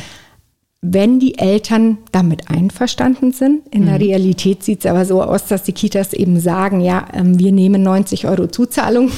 wenn 0.82 1.20
die 1.20 1.38
Eltern 1.38 1.98
damit 2.14 2.50
einverstanden 2.50 3.34
sind. 3.34 3.68
In 3.70 3.82
mhm. 3.82 3.88
der 3.88 4.00
Realität 4.00 4.64
sieht 4.64 4.80
es 4.80 4.86
aber 4.86 5.04
so 5.04 5.22
aus, 5.22 5.46
dass 5.46 5.64
die 5.64 5.74
Kitas 5.74 6.14
eben 6.14 6.40
sagen, 6.40 6.80
ja, 6.80 7.06
ähm, 7.14 7.38
wir 7.38 7.52
nehmen 7.52 7.84
90 7.84 8.26
Euro 8.28 8.48
Zuzahlung. 8.48 9.12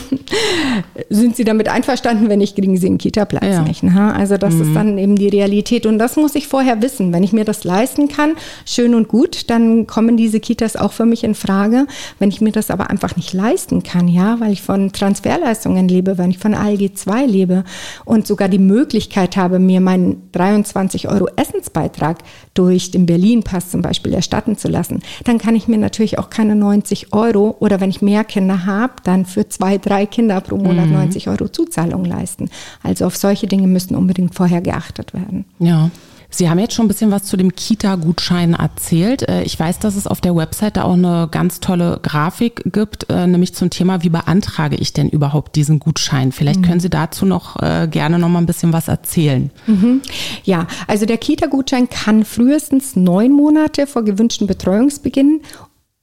sind 1.10 1.36
sie 1.36 1.44
damit 1.44 1.70
einverstanden? 1.70 2.30
Wenn 2.30 2.39
nicht, 2.39 2.56
kriegen 2.56 2.77
sie 2.77 2.88
einen 2.88 2.98
Kita-Platz 2.98 3.44
ja. 3.46 3.62
nicht. 3.62 3.84
Ne? 3.84 4.12
Also 4.12 4.38
das 4.38 4.56
mhm. 4.56 4.62
ist 4.62 4.75
dann 4.75 4.98
eben 4.98 5.15
die 5.15 5.27
Realität. 5.27 5.86
Und 5.86 6.00
das 6.00 6.15
muss 6.15 6.34
ich 6.34 6.48
vorher 6.48 6.82
wissen. 6.82 7.13
Wenn 7.13 7.22
ich 7.22 7.32
mir 7.32 7.46
das 7.46 7.63
leisten 7.63 8.08
kann, 8.08 8.34
schön 8.65 8.96
und 8.96 9.08
gut, 9.08 9.51
dann 9.51 9.86
kommen 9.86 10.18
diese 10.18 10.39
Kitas 10.39 10.75
auch 10.75 10.94
für 10.94 11.06
mich 11.06 11.24
in 11.24 11.36
Frage. 11.36 11.86
Wenn 12.18 12.30
ich 12.30 12.41
mir 12.41 12.51
das 12.51 12.72
aber 12.72 12.89
einfach 12.89 13.15
nicht 13.15 13.34
leisten 13.34 13.84
kann, 13.84 14.08
ja, 14.08 14.39
weil 14.39 14.51
ich 14.51 14.63
von 14.63 14.94
Transferleistungen 14.94 15.88
lebe, 15.88 16.18
wenn 16.18 16.32
ich 16.32 16.39
von 16.39 16.56
ALG 16.56 16.96
2 16.96 17.25
lebe 17.27 17.65
und 18.03 18.25
sogar 18.25 18.50
die 18.50 18.58
Möglichkeit 18.58 19.38
habe, 19.38 19.60
mir 19.60 19.80
meinen 19.80 20.24
23 20.32 21.08
Euro 21.08 21.27
Essen 21.36 21.50
Essensbeitrag 21.51 22.20
durch 22.53 22.91
den 22.91 23.05
Berlin-Pass 23.05 23.70
zum 23.70 23.81
Beispiel 23.81 24.13
erstatten 24.13 24.58
zu 24.58 24.67
lassen, 24.67 25.01
dann 25.25 25.38
kann 25.38 25.55
ich 25.55 25.67
mir 25.67 25.77
natürlich 25.77 26.17
auch 26.17 26.29
keine 26.29 26.55
90 26.55 27.13
Euro 27.13 27.55
oder 27.60 27.81
wenn 27.81 27.89
ich 27.89 28.01
mehr 28.01 28.24
Kinder 28.24 28.65
habe, 28.65 28.93
dann 29.03 29.25
für 29.25 29.48
zwei, 29.50 29.77
drei 29.77 30.05
Kinder 30.05 30.41
pro 30.41 30.58
Monat 30.58 30.88
mhm. 30.88 30.93
90 30.93 31.27
Euro 31.27 31.48
Zuzahlung 31.50 32.05
leisten. 32.05 32.50
Also 32.84 33.05
auf 33.05 33.15
solche 33.15 33.48
Dinge 33.48 33.67
müssen 33.67 33.96
unbedingt 33.96 34.36
vorher 34.36 34.62
geachtet 34.62 35.13
werden. 35.13 35.46
Ja. 35.60 35.91
Sie 36.34 36.50
haben 36.50 36.60
jetzt 36.60 36.74
schon 36.74 36.86
ein 36.86 36.88
bisschen 36.88 37.12
was 37.12 37.26
zu 37.26 37.38
dem 37.38 37.54
Kita-Gutschein 37.54 38.54
erzählt. 38.54 39.28
Äh, 39.28 39.44
ich 39.44 39.60
weiß, 39.60 39.80
dass 39.80 39.96
es 39.96 40.08
auf 40.08 40.22
der 40.22 40.36
Website 40.36 40.78
da 40.78 40.84
auch 40.84 40.94
eine 40.94 41.28
ganz 41.30 41.60
tolle 41.60 42.00
Grafik 42.02 42.64
gibt, 42.66 43.10
äh, 43.10 43.28
nämlich 43.28 43.54
zum 43.54 43.70
Thema, 43.70 44.02
wie 44.02 44.10
beantrage 44.10 44.78
ich 44.78 44.94
denn 44.94 45.10
überhaupt 45.10 45.56
diesen 45.56 45.80
Gutschein? 45.80 46.32
Vielleicht 46.32 46.62
mhm. 46.62 46.66
können 46.66 46.80
Sie 46.80 46.90
dazu 46.90 47.26
noch 47.26 47.62
äh, 47.62 47.88
gerne 47.92 48.18
noch 48.18 48.30
mal 48.30 48.40
ein 48.40 48.46
bisschen 48.46 48.72
was 48.72 48.88
erzählen. 48.88 49.52
Mhm. 49.68 50.02
Ja, 50.44 50.68
also 50.88 51.06
der 51.06 51.18
Kita-Gutschein 51.18 51.90
kann 51.90 52.24
frühestens 52.24 52.96
neun 52.96 53.34
Monate 53.34 53.86
vor 53.86 54.04
gewünschten 54.04 54.48
Betreuungsbeginn 54.48 55.42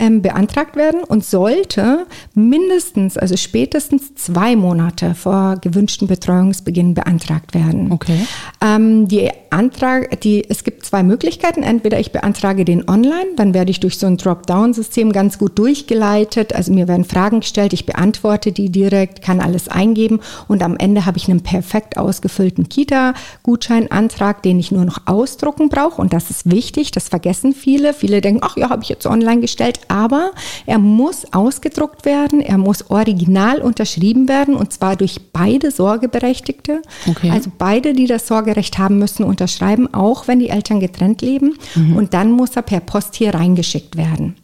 ähm, 0.01 0.23
beantragt 0.23 0.77
werden 0.77 1.03
und 1.03 1.25
sollte 1.25 2.07
mindestens, 2.35 3.17
also 3.17 3.37
spätestens 3.37 4.15
zwei 4.15 4.55
Monate 4.55 5.15
vor 5.15 5.57
gewünschten 5.61 6.07
Betreuungsbeginn 6.07 6.95
beantragt 6.95 7.53
werden. 7.53 7.91
Okay. 7.91 8.27
Ähm, 8.61 9.09
die 9.09 9.31
Antrag, 9.51 10.21
die, 10.21 10.49
es 10.49 10.63
gibt 10.63 10.85
zwei 10.85 11.03
Möglichkeiten. 11.03 11.63
Entweder 11.63 11.99
ich 11.99 12.13
beantrage 12.13 12.65
den 12.65 12.89
online, 12.89 13.35
dann 13.37 13.55
werde 13.55 13.71
ich 13.71 13.81
durch 13.81 13.99
so 13.99 14.07
ein 14.07 14.19
Dropdown-System 14.19 15.13
ganz 15.13 15.39
gut 15.39 15.59
durchgeleitet. 15.59 16.55
Also 16.55 16.73
mir 16.73 16.87
werden 16.87 17.05
Fragen 17.05 17.41
gestellt, 17.41 17.73
ich 17.73 17.87
beantworte 17.87 18.53
die 18.53 18.71
direkt, 18.71 19.23
kann 19.23 19.41
alles 19.41 19.69
eingeben 19.69 20.21
und 20.47 20.63
am 20.63 20.77
Ende 20.77 21.07
habe 21.07 21.19
ich 21.19 21.29
einen 21.29 21.43
perfekt 21.43 21.97
ausgefüllten 21.97 22.69
Kita-Gutscheinantrag, 22.69 24.43
den 24.43 24.61
ich 24.61 24.71
nur 24.71 24.85
noch 24.85 25.01
ausdrucken 25.07 25.69
brauche. 25.69 26.01
Und 26.01 26.13
das 26.13 26.31
ist 26.31 26.51
wichtig, 26.51 26.93
das 26.93 27.09
vergessen 27.09 27.53
viele. 27.53 27.95
Viele 27.95 28.21
denken, 28.21 28.41
ach 28.45 28.57
ja, 28.57 28.71
habe 28.71 28.83
ich 28.83 28.89
jetzt 28.89 29.07
online 29.07 29.41
gestellt 29.41 29.81
aber 29.89 30.33
er 30.67 30.79
muss 30.79 31.33
ausgedruckt 31.33 32.05
werden, 32.05 32.41
er 32.41 32.59
muss 32.59 32.91
original 32.91 33.61
unterschrieben 33.61 34.29
werden 34.29 34.55
und 34.55 34.73
zwar 34.73 34.97
durch 34.97 35.21
beide 35.33 35.71
Sorgeberechtigte. 35.71 36.83
Okay. 37.09 37.31
Also 37.31 37.51
beide, 37.57 37.93
die 37.93 38.07
das 38.07 38.27
Sorgerecht 38.27 38.79
haben, 38.79 38.99
müssen 38.99 39.25
unterschreiben, 39.25 39.93
auch 39.93 40.29
wenn 40.29 40.39
die 40.39 40.51
Eltern 40.51 40.81
getrennt 40.81 41.23
leben. 41.23 41.59
Mhm. 41.75 41.97
Und 41.97 42.15
dann 42.15 42.33
muss 42.33 42.57
er 42.57 42.63
per 42.63 42.81
Post 42.81 43.15
hier 43.15 43.35
reingeschickt 43.35 43.97
werden. 43.97 44.37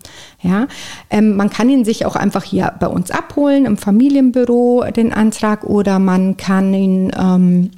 Ja, 0.42 0.66
ähm, 1.08 1.36
man 1.36 1.48
kann 1.48 1.70
ihn 1.70 1.84
sich 1.84 2.04
auch 2.04 2.16
einfach 2.16 2.44
hier 2.44 2.74
bei 2.78 2.86
uns 2.86 3.10
abholen, 3.10 3.64
im 3.64 3.78
Familienbüro, 3.78 4.84
den 4.94 5.12
Antrag, 5.12 5.64
oder 5.64 5.98
man 5.98 6.36
kann 6.36 6.74
ihn 6.74 7.12
ähm, 7.18 7.70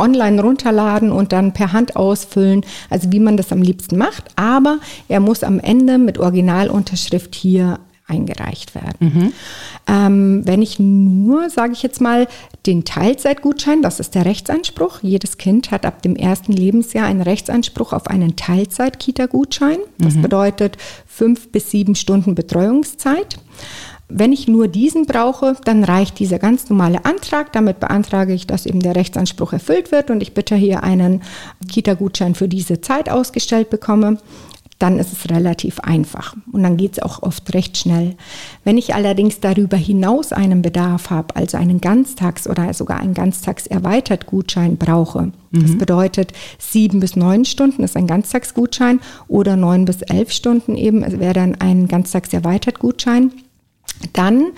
online 0.00 0.42
runterladen 0.42 1.12
und 1.12 1.32
dann 1.32 1.52
per 1.52 1.72
Hand 1.72 1.96
ausfüllen, 1.96 2.64
also 2.88 3.12
wie 3.12 3.20
man 3.20 3.36
das 3.36 3.52
am 3.52 3.62
liebsten 3.62 3.96
macht. 3.96 4.24
Aber 4.36 4.78
er 5.08 5.20
muss 5.20 5.44
am 5.44 5.60
Ende 5.60 5.98
mit 5.98 6.18
Originalunterschrift 6.18 7.34
hier 7.34 7.78
eingereicht 8.10 8.74
werden. 8.74 8.96
Mhm. 8.98 9.32
Ähm, 9.86 10.42
wenn 10.44 10.62
ich 10.62 10.78
nur, 10.78 11.48
sage 11.48 11.72
ich 11.72 11.82
jetzt 11.82 12.00
mal, 12.00 12.26
den 12.66 12.84
Teilzeitgutschein, 12.84 13.82
das 13.82 14.00
ist 14.00 14.14
der 14.14 14.24
Rechtsanspruch. 14.24 14.98
Jedes 15.02 15.38
Kind 15.38 15.70
hat 15.70 15.86
ab 15.86 16.02
dem 16.02 16.16
ersten 16.16 16.52
Lebensjahr 16.52 17.06
einen 17.06 17.22
Rechtsanspruch 17.22 17.92
auf 17.92 18.08
einen 18.08 18.36
Teilzeit-Kita-Gutschein. 18.36 19.78
Das 19.98 20.14
mhm. 20.14 20.22
bedeutet 20.22 20.76
fünf 21.06 21.50
bis 21.52 21.70
sieben 21.70 21.94
Stunden 21.94 22.34
Betreuungszeit. 22.34 23.38
Wenn 24.10 24.32
ich 24.32 24.48
nur 24.48 24.68
diesen 24.68 25.06
brauche, 25.06 25.56
dann 25.64 25.84
reicht 25.84 26.18
dieser 26.18 26.38
ganz 26.38 26.68
normale 26.68 27.04
Antrag. 27.04 27.52
Damit 27.52 27.80
beantrage 27.80 28.34
ich, 28.34 28.46
dass 28.46 28.66
eben 28.66 28.80
der 28.80 28.96
Rechtsanspruch 28.96 29.52
erfüllt 29.52 29.92
wird 29.92 30.10
und 30.10 30.20
ich 30.20 30.34
bitte 30.34 30.56
hier 30.56 30.82
einen 30.82 31.22
Kita-Gutschein 31.68 32.34
für 32.34 32.48
diese 32.48 32.80
Zeit 32.80 33.08
ausgestellt 33.08 33.70
bekomme. 33.70 34.18
Dann 34.80 34.98
ist 34.98 35.12
es 35.12 35.30
relativ 35.30 35.78
einfach 35.80 36.34
und 36.52 36.62
dann 36.62 36.78
geht 36.78 36.92
es 36.94 37.02
auch 37.02 37.22
oft 37.22 37.52
recht 37.52 37.76
schnell. 37.76 38.16
Wenn 38.64 38.78
ich 38.78 38.94
allerdings 38.94 39.38
darüber 39.38 39.76
hinaus 39.76 40.32
einen 40.32 40.62
Bedarf 40.62 41.10
habe, 41.10 41.36
also 41.36 41.58
einen 41.58 41.82
Ganztags- 41.82 42.48
oder 42.48 42.72
sogar 42.72 42.98
einen 42.98 43.12
Ganztagserweitert 43.12 44.24
Gutschein 44.24 44.78
brauche, 44.78 45.32
mhm. 45.50 45.62
das 45.62 45.76
bedeutet 45.76 46.32
sieben 46.58 46.98
bis 46.98 47.14
neun 47.14 47.44
Stunden 47.44 47.82
ist 47.82 47.94
ein 47.94 48.06
Ganztagsgutschein 48.06 49.00
oder 49.28 49.54
neun 49.56 49.84
bis 49.84 50.00
elf 50.00 50.32
Stunden 50.32 50.76
eben 50.76 51.02
wäre 51.20 51.34
dann 51.34 51.56
ein 51.56 51.86
Ganztagserweitert 51.86 52.78
Gutschein 52.78 53.32
dann 54.12 54.52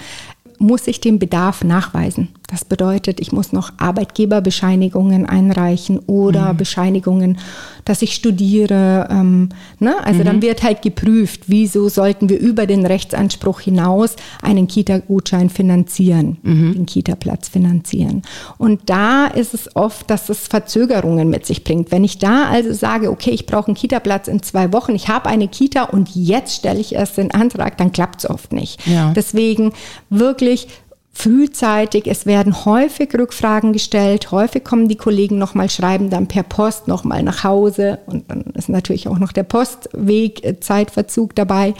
muss 0.59 0.87
ich 0.87 1.01
den 1.01 1.19
Bedarf 1.19 1.65
nachweisen. 1.65 2.29
Das 2.53 2.67
bedeutet, 2.67 3.19
ich 3.19 3.33
muss 3.33 3.53
noch 3.53 3.73
Arbeitgeberbescheinigungen 3.79 5.25
einreichen 5.25 6.01
oder 6.01 6.53
mhm. 6.53 6.59
Bescheinigungen, 6.59 7.39
dass 7.87 8.03
ich 8.03 8.13
studiere. 8.13 9.09
Ähm, 9.11 9.49
ne? 9.79 9.95
Also 10.05 10.21
mhm. 10.21 10.25
dann 10.25 10.43
wird 10.43 10.63
halt 10.63 10.83
geprüft, 10.83 11.45
wieso 11.47 11.89
sollten 11.89 12.29
wir 12.29 12.39
über 12.39 12.67
den 12.67 12.85
Rechtsanspruch 12.85 13.61
hinaus 13.61 14.17
einen 14.43 14.69
Kita-Gutschein 14.69 15.49
finanzieren, 15.49 16.37
mhm. 16.43 16.75
den 16.75 16.85
Kita-Platz 16.85 17.49
finanzieren. 17.49 18.21
Und 18.59 18.91
da 18.91 19.29
ist 19.29 19.55
es 19.55 19.75
oft, 19.75 20.11
dass 20.11 20.29
es 20.29 20.47
Verzögerungen 20.47 21.31
mit 21.31 21.47
sich 21.47 21.65
bringt. 21.65 21.91
Wenn 21.91 22.05
ich 22.05 22.19
da 22.19 22.51
also 22.51 22.75
sage, 22.75 23.11
okay, 23.11 23.31
ich 23.31 23.47
brauche 23.47 23.69
einen 23.69 23.77
Kita-Platz 23.77 24.29
in 24.29 24.43
zwei 24.43 24.75
Wochen, 24.75 24.95
ich 24.95 25.09
habe 25.09 25.31
eine 25.31 25.49
Kita 25.49 25.85
und 25.85 26.15
jetzt 26.15 26.57
stelle 26.57 26.81
ich 26.81 26.95
erst 26.95 27.17
den 27.17 27.31
Antrag, 27.31 27.79
dann 27.79 27.93
klappt 27.93 28.25
es 28.25 28.29
oft 28.29 28.53
nicht. 28.53 28.87
Ja. 28.87 29.15
Deswegen 29.17 29.73
wirklich 30.11 30.69
frühzeitig. 31.15 32.07
Es 32.07 32.25
werden 32.25 32.65
häufig 32.65 33.13
Rückfragen 33.15 33.73
gestellt. 33.73 34.33
Häufig 34.33 34.65
kommen 34.65 34.89
die 34.89 34.97
Kollegen 34.97 35.39
nochmal, 35.39 35.69
schreiben 35.69 36.09
dann 36.09 36.27
per 36.27 36.43
Post 36.43 36.89
nochmal 36.89 37.23
nach 37.23 37.45
Hause. 37.45 37.99
Und 38.07 38.31
dann 38.31 38.43
ist 38.55 38.71
natürlich 38.71 39.09
auch 39.09 39.19
noch 39.19 39.33
der 39.33 39.43
Postweg 39.43 40.43
äh, 40.45 40.59
Zeitverzug 40.59 41.35
dabei. 41.35 41.75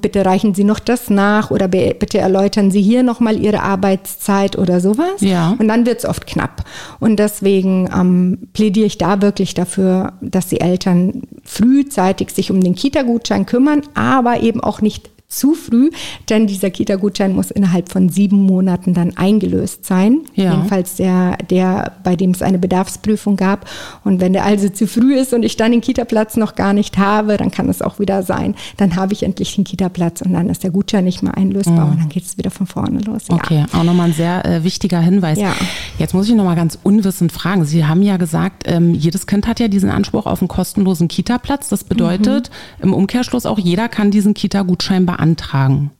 Bitte 0.00 0.24
reichen 0.24 0.54
Sie 0.54 0.64
noch 0.64 0.78
das 0.78 1.08
nach 1.08 1.50
oder 1.50 1.66
bitte 1.66 2.18
erläutern 2.18 2.70
Sie 2.70 2.82
hier 2.82 3.02
nochmal 3.02 3.40
Ihre 3.40 3.62
Arbeitszeit 3.62 4.56
oder 4.58 4.80
sowas. 4.80 5.20
Ja. 5.20 5.56
Und 5.58 5.68
dann 5.68 5.86
wird 5.86 6.00
es 6.00 6.04
oft 6.04 6.26
knapp. 6.26 6.64
Und 7.00 7.16
deswegen 7.16 7.88
ähm, 7.92 8.48
plädiere 8.52 8.86
ich 8.86 8.98
da 8.98 9.22
wirklich 9.22 9.54
dafür, 9.54 10.12
dass 10.20 10.48
die 10.48 10.60
Eltern 10.60 11.22
frühzeitig 11.42 12.30
sich 12.30 12.50
um 12.50 12.60
den 12.60 12.74
Kita-Gutschein 12.74 13.46
kümmern, 13.46 13.82
aber 13.94 14.40
eben 14.42 14.62
auch 14.62 14.82
nicht 14.82 15.13
zu 15.34 15.54
früh, 15.54 15.90
denn 16.28 16.46
dieser 16.46 16.70
Kita-Gutschein 16.70 17.34
muss 17.34 17.50
innerhalb 17.50 17.90
von 17.90 18.08
sieben 18.08 18.42
Monaten 18.42 18.94
dann 18.94 19.16
eingelöst 19.16 19.84
sein. 19.84 20.20
Ja. 20.34 20.52
Jedenfalls 20.52 20.96
der, 20.96 21.36
der, 21.50 21.92
bei 22.04 22.16
dem 22.16 22.30
es 22.30 22.42
eine 22.42 22.58
Bedarfsprüfung 22.58 23.36
gab. 23.36 23.68
Und 24.04 24.20
wenn 24.20 24.32
der 24.32 24.44
also 24.44 24.68
zu 24.68 24.86
früh 24.86 25.14
ist 25.14 25.34
und 25.34 25.42
ich 25.42 25.56
dann 25.56 25.72
den 25.72 25.80
Kita-Platz 25.80 26.36
noch 26.36 26.54
gar 26.54 26.72
nicht 26.72 26.98
habe, 26.98 27.36
dann 27.36 27.50
kann 27.50 27.68
es 27.68 27.82
auch 27.82 27.98
wieder 27.98 28.22
sein, 28.22 28.54
dann 28.76 28.96
habe 28.96 29.12
ich 29.12 29.22
endlich 29.22 29.54
den 29.54 29.64
Kita-Platz 29.64 30.22
und 30.22 30.32
dann 30.32 30.48
ist 30.48 30.62
der 30.62 30.70
Gutschein 30.70 31.04
nicht 31.04 31.22
mehr 31.22 31.36
einlösbar 31.36 31.86
mhm. 31.86 31.92
und 31.92 32.00
dann 32.00 32.08
geht 32.08 32.24
es 32.24 32.38
wieder 32.38 32.50
von 32.50 32.66
vorne 32.66 33.00
los. 33.00 33.22
Okay, 33.28 33.64
auch 33.72 33.82
nochmal 33.82 34.08
ein 34.08 34.14
sehr 34.14 34.44
äh, 34.44 34.64
wichtiger 34.64 35.00
Hinweis. 35.00 35.38
Ja. 35.38 35.54
Jetzt 35.98 36.14
muss 36.14 36.28
ich 36.28 36.34
nochmal 36.34 36.56
ganz 36.56 36.78
unwissend 36.82 37.32
fragen. 37.32 37.64
Sie 37.64 37.84
haben 37.84 38.02
ja 38.02 38.16
gesagt, 38.16 38.64
ähm, 38.66 38.94
jedes 38.94 39.26
Kind 39.26 39.46
hat 39.46 39.60
ja 39.60 39.68
diesen 39.68 39.90
Anspruch 39.90 40.26
auf 40.26 40.40
einen 40.40 40.48
kostenlosen 40.48 41.08
Kita-Platz. 41.08 41.68
Das 41.68 41.84
bedeutet 41.84 42.50
mhm. 42.78 42.84
im 42.84 42.94
Umkehrschluss 42.94 43.46
auch 43.46 43.58
jeder 43.58 43.88
kann 43.88 44.10
diesen 44.10 44.34
Kita-Gutschein 44.34 45.06
beantragen 45.06 45.23
beantragen? 45.24 45.90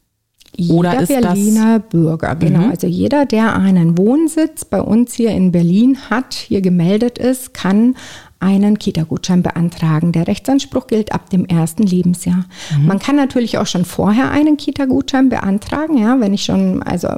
Oder 0.70 1.00
jeder 1.00 1.20
Berliner 1.20 1.78
Bürger, 1.80 2.36
genau. 2.36 2.60
Mhm. 2.60 2.70
Also 2.70 2.86
jeder, 2.86 3.26
der 3.26 3.56
einen 3.56 3.98
Wohnsitz 3.98 4.64
bei 4.64 4.80
uns 4.80 5.12
hier 5.12 5.30
in 5.32 5.50
Berlin 5.50 5.98
hat, 6.10 6.34
hier 6.34 6.60
gemeldet 6.60 7.18
ist, 7.18 7.54
kann 7.54 7.96
einen 8.44 8.78
Kita-Gutschein 8.78 9.42
beantragen. 9.42 10.12
Der 10.12 10.28
Rechtsanspruch 10.28 10.86
gilt 10.86 11.12
ab 11.12 11.30
dem 11.30 11.46
ersten 11.46 11.82
Lebensjahr. 11.82 12.44
Mhm. 12.78 12.86
Man 12.86 12.98
kann 12.98 13.16
natürlich 13.16 13.56
auch 13.56 13.66
schon 13.66 13.86
vorher 13.86 14.30
einen 14.30 14.58
Kita-Gutschein 14.58 15.30
beantragen, 15.30 15.96
ja, 15.96 16.20
wenn 16.20 16.34
ich 16.34 16.44
schon, 16.44 16.82
also 16.82 17.08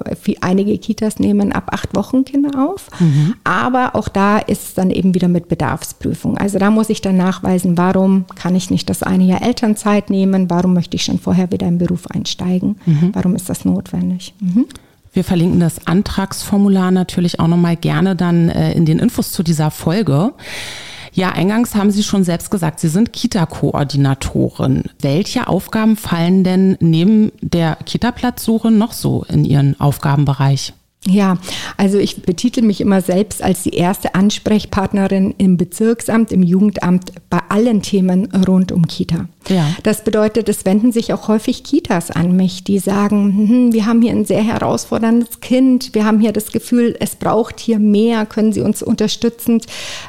einige 0.41 0.79
Kitas 0.79 1.19
nehmen 1.19 1.53
ab 1.53 1.71
acht 1.73 1.97
Wochen 1.97 2.25
Kinder 2.25 2.69
auf. 2.71 2.89
Mhm. 3.01 3.35
Aber 3.43 3.97
auch 3.97 4.09
da 4.09 4.39
ist 4.39 4.63
es 4.63 4.75
dann 4.75 4.91
eben 4.91 5.15
wieder 5.15 5.29
mit 5.29 5.49
Bedarfsprüfung. 5.49 6.39
Also 6.39 6.61
da 6.61 6.71
muss 6.71 6.91
ich 6.91 7.01
dann 7.01 7.17
nachweisen, 7.17 7.77
warum 7.77 8.27
kann 8.37 8.55
ich 8.55 8.71
nicht 8.71 8.89
das 8.89 9.03
eine 9.03 9.25
Jahr 9.25 9.43
Elternzeit 9.43 10.11
nehmen, 10.11 10.49
warum 10.49 10.75
möchte 10.75 10.95
ich 10.95 11.03
schon 11.03 11.19
vorher 11.19 11.51
wieder 11.51 11.67
im 11.67 11.79
Beruf 11.79 12.07
einsteigen, 12.07 12.77
mhm. 12.87 13.11
warum 13.13 13.35
ist 13.35 13.49
das 13.49 13.65
notwendig. 13.65 14.33
Mhm. 14.39 14.67
Wir 15.17 15.25
verlinken 15.25 15.61
das 15.61 15.87
Antragsformular 15.87 16.91
natürlich 16.91 17.41
auch 17.41 17.49
nochmal 17.49 17.77
gerne 17.77 18.15
dann 18.17 18.51
äh, 18.51 18.75
in 18.75 18.85
den 18.85 18.99
Infos 18.99 19.33
zu 19.33 19.43
dieser 19.43 19.71
Folge. 19.71 20.35
Ja, 21.17 21.31
eingangs 21.31 21.75
haben 21.75 21.91
Sie 21.91 22.03
schon 22.03 22.25
selbst 22.25 22.51
gesagt, 22.51 22.79
Sie 22.79 22.89
sind 22.89 23.15
Kita-Koordinatorin. 23.15 24.83
Welche 25.01 25.49
Aufgaben 25.49 25.97
fallen 25.97 26.45
denn 26.45 26.77
neben 26.79 27.33
der 27.41 27.79
Kita-Platzsuche 27.87 28.71
noch 28.71 28.93
so 28.93 29.25
in 29.25 29.47
Ihren 29.47 29.81
Aufgabenbereich? 29.81 30.75
Ja, 31.09 31.39
also 31.77 31.99
ich 31.99 32.23
betitel 32.23 32.63
mich 32.63 32.81
immer 32.81 33.01
selbst 33.01 33.43
als 33.43 33.63
die 33.63 33.75
erste 33.75 34.15
Ansprechpartnerin 34.15 35.35
im 35.39 35.57
Bezirksamt, 35.57 36.33
im 36.33 36.43
Jugendamt 36.43 37.13
bei 37.31 37.39
allen 37.49 37.83
Themen 37.83 38.27
rund 38.47 38.73
um 38.73 38.87
Kita. 38.87 39.29
Ja. 39.49 39.69
Das 39.85 40.03
bedeutet, 40.03 40.49
es 40.49 40.65
wenden 40.65 40.91
sich 40.91 41.13
auch 41.13 41.29
häufig 41.29 41.63
Kitas 41.63 42.11
an 42.11 42.35
mich, 42.35 42.65
die 42.65 42.81
sagen, 42.81 43.49
hm, 43.49 43.73
wir 43.73 43.87
haben 43.87 44.03
hier 44.03 44.11
ein 44.11 44.25
sehr 44.25 44.43
herausforderndes 44.43 45.41
Kind, 45.41 45.95
wir 45.95 46.05
haben 46.05 46.19
hier 46.19 46.33
das 46.33 46.51
Gefühl, 46.51 46.97
es 46.99 47.15
braucht 47.15 47.61
hier 47.61 47.79
mehr, 47.79 48.27
können 48.27 48.53
Sie 48.53 48.61
uns 48.61 48.83
unterstützend 48.83 49.67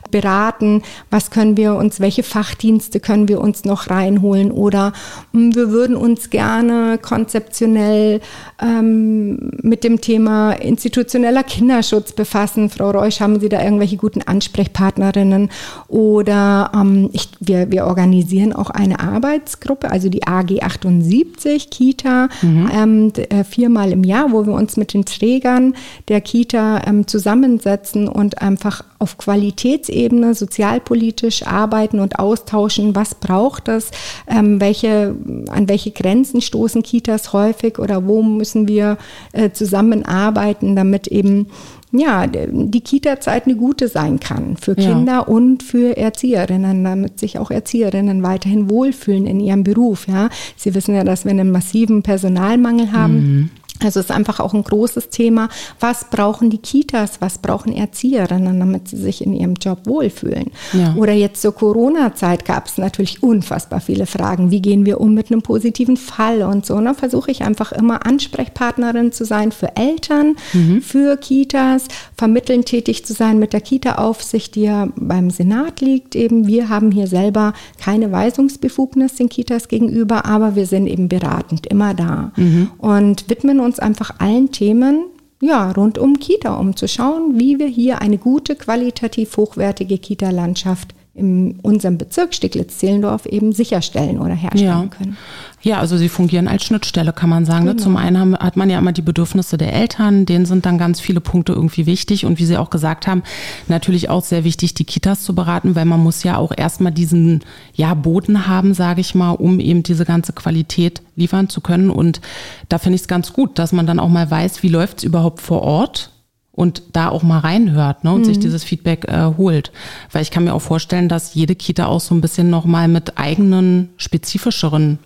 beraten, 0.10 0.82
was 1.12 1.30
können 1.30 1.58
wir 1.58 1.76
uns, 1.76 2.00
welche 2.00 2.24
Fachdienste 2.24 3.00
können 3.00 3.28
wir 3.28 3.40
uns 3.40 3.66
noch 3.66 3.92
reinholen 3.92 4.52
oder 4.52 4.94
hm, 5.34 5.54
wir 5.54 5.70
würden 5.70 5.96
uns 5.96 6.32
gerne 6.32 6.98
konzeptionell 7.00 8.22
ähm, 8.60 9.52
mit 9.62 9.84
dem 9.84 10.02
Thema 10.02 10.54
institutioneller 10.88 11.44
Kinderschutz 11.44 12.14
befassen. 12.14 12.70
Frau 12.70 12.92
Reusch, 12.92 13.20
haben 13.20 13.42
Sie 13.42 13.50
da 13.50 13.62
irgendwelche 13.62 13.98
guten 13.98 14.22
Ansprechpartnerinnen? 14.22 15.50
Oder 15.90 16.72
ähm, 16.74 17.10
ich, 17.12 17.28
wir, 17.42 17.72
wir 17.72 17.86
organisieren 17.86 18.54
auch 18.54 18.70
eine 18.70 19.02
Arbeitsgruppe, 19.02 19.92
also 19.92 20.08
die 20.08 20.26
AG 20.26 20.62
78 20.62 21.70
Kita, 21.70 22.30
mhm. 22.42 22.70
ähm, 22.74 23.14
äh, 23.18 23.44
viermal 23.44 23.92
im 23.92 24.06
Jahr, 24.06 24.32
wo 24.32 24.46
wir 24.46 24.54
uns 24.54 24.78
mit 24.78 24.94
den 24.94 25.04
Trägern 25.04 25.76
der 26.08 26.22
Kita 26.22 26.82
ähm, 26.88 27.06
zusammensetzen 27.06 28.08
und 28.08 28.42
einfach 28.42 28.84
auf 29.00 29.18
Qualitätsebene 29.18 30.34
sozialpolitisch 30.34 31.46
arbeiten 31.46 32.00
und 32.00 32.18
austauschen. 32.18 32.96
Was 32.96 33.14
braucht 33.14 33.68
es? 33.68 33.92
Ähm, 34.28 34.60
welche, 34.62 35.16
an 35.50 35.68
welche 35.68 35.92
Grenzen 35.92 36.42
stoßen 36.42 36.82
Kitas 36.82 37.34
häufig 37.34 37.78
oder 37.78 38.08
wo 38.08 38.24
müssen 38.24 38.68
wir 38.68 38.98
äh, 39.34 39.52
zusammenarbeiten, 39.52 40.76
damit 40.78 41.08
eben 41.08 41.48
ja, 41.92 42.28
die 42.28 42.82
Kita-Zeit 42.82 43.46
eine 43.46 43.56
gute 43.56 43.88
sein 43.88 44.20
kann 44.20 44.58
für 44.58 44.76
Kinder 44.76 45.14
ja. 45.14 45.20
und 45.20 45.64
für 45.64 45.96
Erzieherinnen, 45.96 46.84
damit 46.84 47.20
sich 47.20 47.40
auch 47.40 47.50
Erzieherinnen 47.50 48.24
weiterhin 48.24 48.70
wohlfühlen 48.70 49.26
in 49.26 49.40
ihrem 49.40 49.64
Beruf. 49.64 50.08
Ja. 50.08 50.30
Sie 50.58 50.76
wissen 50.76 50.96
ja, 50.96 51.04
dass 51.04 51.24
wir 51.24 51.32
einen 51.32 51.52
massiven 51.52 52.04
Personalmangel 52.04 52.92
haben. 52.92 53.14
Mhm. 53.14 53.50
Also 53.84 54.00
es 54.00 54.08
ist 54.08 54.12
einfach 54.12 54.40
auch 54.40 54.54
ein 54.54 54.64
großes 54.64 55.10
Thema. 55.10 55.50
Was 55.80 56.10
brauchen 56.10 56.50
die 56.50 56.58
Kitas? 56.58 57.22
Was 57.22 57.38
brauchen 57.38 57.74
Erzieherinnen, 57.74 58.60
damit 58.60 58.88
sie 58.88 58.98
sich 58.98 59.24
in 59.24 59.34
ihrem 59.34 59.54
Job 59.54 59.80
wohlfühlen? 59.86 60.52
Ja. 60.74 60.96
Oder 60.96 61.14
jetzt 61.14 61.42
zur 61.42 61.54
Corona-Zeit 61.54 62.46
gab 62.46 62.68
es 62.68 62.78
natürlich 62.78 63.22
unfassbar 63.22 63.80
viele 63.80 64.06
Fragen. 64.06 64.50
Wie 64.50 64.62
gehen 64.62 64.86
wir 64.86 65.00
um 65.00 65.14
mit 65.14 65.32
einem 65.32 65.42
positiven 65.42 65.98
Fall 65.98 66.42
und 66.42 66.66
so? 66.66 66.80
Da 66.80 66.94
versuche 66.94 67.30
ich 67.30 67.44
einfach 67.44 67.72
immer 67.72 68.06
Ansprechpartnerin 68.06 69.12
zu 69.12 69.26
sein 69.26 69.52
für 69.52 69.76
Eltern, 69.76 70.36
mhm. 70.54 70.82
für 70.82 71.18
Kitas, 71.18 71.86
vermitteln 72.16 72.66
tätig 72.66 73.06
zu 73.06 73.14
sein 73.14 73.38
mit 73.38 73.54
der 73.54 73.62
Kita-Aufsicht, 73.62 74.56
die 74.56 74.64
ja 74.64 74.88
beim 74.96 75.30
Senat 75.30 75.82
liegt. 75.82 76.16
Eben 76.16 76.48
wir 76.48 76.70
haben 76.70 76.92
hier 76.92 77.08
selber 77.08 77.54
keine 77.80 78.12
Weisungsbefugnis 78.12 79.16
den 79.16 79.30
Kitas 79.30 79.68
gegenüber, 79.68 80.26
aber 80.26 80.56
wir 80.56 80.66
sind 80.66 80.88
eben 80.88 81.10
beratend 81.10 81.68
immer 81.68 81.94
da 81.94 82.32
mhm. 82.36 82.72
und 82.78 83.30
widmen 83.30 83.60
uns 83.60 83.67
uns 83.68 83.80
einfach 83.80 84.20
allen 84.20 84.52
Themen 84.52 85.06
ja, 85.40 85.72
rund 85.72 85.98
um 85.98 86.18
Kita, 86.18 86.56
um 86.56 86.76
zu 86.76 86.88
schauen, 86.88 87.40
wie 87.40 87.60
wir 87.60 87.68
hier 87.68 88.02
eine 88.02 88.18
gute, 88.18 88.56
qualitativ 88.56 89.38
hochwertige 89.38 90.00
Kita-Landschaft 90.00 90.96
in 91.18 91.60
unserem 91.62 91.98
Bezirk 91.98 92.36
Steglitz-Zehlendorf 92.36 93.26
eben 93.26 93.52
sicherstellen 93.52 94.20
oder 94.20 94.36
herstellen 94.36 94.68
ja. 94.68 94.88
können. 94.88 95.18
Ja, 95.64 95.80
also 95.80 95.98
sie 95.98 96.08
fungieren 96.08 96.48
als 96.48 96.64
Schnittstelle, 96.64 97.12
kann 97.12 97.30
man 97.30 97.44
sagen. 97.44 97.66
Ne? 97.66 97.72
Genau. 97.72 97.84
Zum 97.84 97.98
einen 97.98 98.20
haben, 98.20 98.38
hat 98.38 98.56
man 98.56 98.70
ja 98.70 98.78
immer 98.78 98.92
die 98.92 99.02
Bedürfnisse 99.02 99.58
der 99.58 99.74
Eltern, 99.74 100.28
denen 100.28 100.46
sind 100.46 100.66
dann 100.68 100.78
ganz 100.78 101.00
viele 101.00 101.20
Punkte 101.20 101.54
irgendwie 101.54 101.88
wichtig. 101.88 102.26
Und 102.26 102.38
wie 102.38 102.46
Sie 102.46 102.58
auch 102.58 102.70
gesagt 102.70 103.08
haben, 103.08 103.24
natürlich 103.68 104.10
auch 104.10 104.24
sehr 104.24 104.44
wichtig, 104.44 104.76
die 104.76 104.86
Kitas 104.86 105.24
zu 105.24 105.34
beraten, 105.34 105.76
weil 105.76 105.86
man 105.86 106.02
muss 106.02 106.24
ja 106.24 106.38
auch 106.38 106.52
erstmal 106.56 106.92
diesen 106.92 107.42
ja, 107.74 107.96
Boden 107.96 108.48
haben, 108.48 108.76
sage 108.76 109.02
ich 109.02 109.16
mal, 109.16 109.32
um 109.32 109.60
eben 109.60 109.82
diese 109.82 110.06
ganze 110.06 110.34
Qualität 110.34 111.02
liefern 111.16 111.50
zu 111.50 111.62
können. 111.62 111.90
Und 111.90 112.22
da 112.70 112.78
finde 112.78 112.96
ich 112.96 113.02
es 113.02 113.08
ganz 113.08 113.34
gut, 113.34 113.58
dass 113.58 113.74
man 113.74 113.88
dann 113.88 114.00
auch 114.00 114.10
mal 114.10 114.30
weiß, 114.30 114.62
wie 114.62 114.70
läuft 114.70 115.00
es 115.00 115.04
überhaupt 115.06 115.42
vor 115.42 115.64
Ort 115.64 116.12
und 116.58 116.82
da 116.94 117.10
auch 117.10 117.22
mal 117.22 117.38
reinhört 117.38 118.04
ne, 118.04 118.12
und 118.12 118.22
mhm. 118.22 118.26
sich 118.26 118.40
dieses 118.40 118.64
Feedback 118.64 119.06
äh, 119.08 119.32
holt. 119.38 119.72
Weil 120.12 120.24
ich 120.24 120.32
kann 120.32 120.44
mir 120.44 120.56
auch 120.56 120.62
vorstellen, 120.62 121.08
dass 121.08 121.36
jede 121.36 121.54
Kita 121.54 121.86
auch 121.86 122.02
so 122.02 122.16
ein 122.16 122.20
bisschen 122.20 122.50
nochmal 122.50 122.88
mit 122.88 123.20
eigenen, 123.20 123.90
spezifischeren 123.98 124.98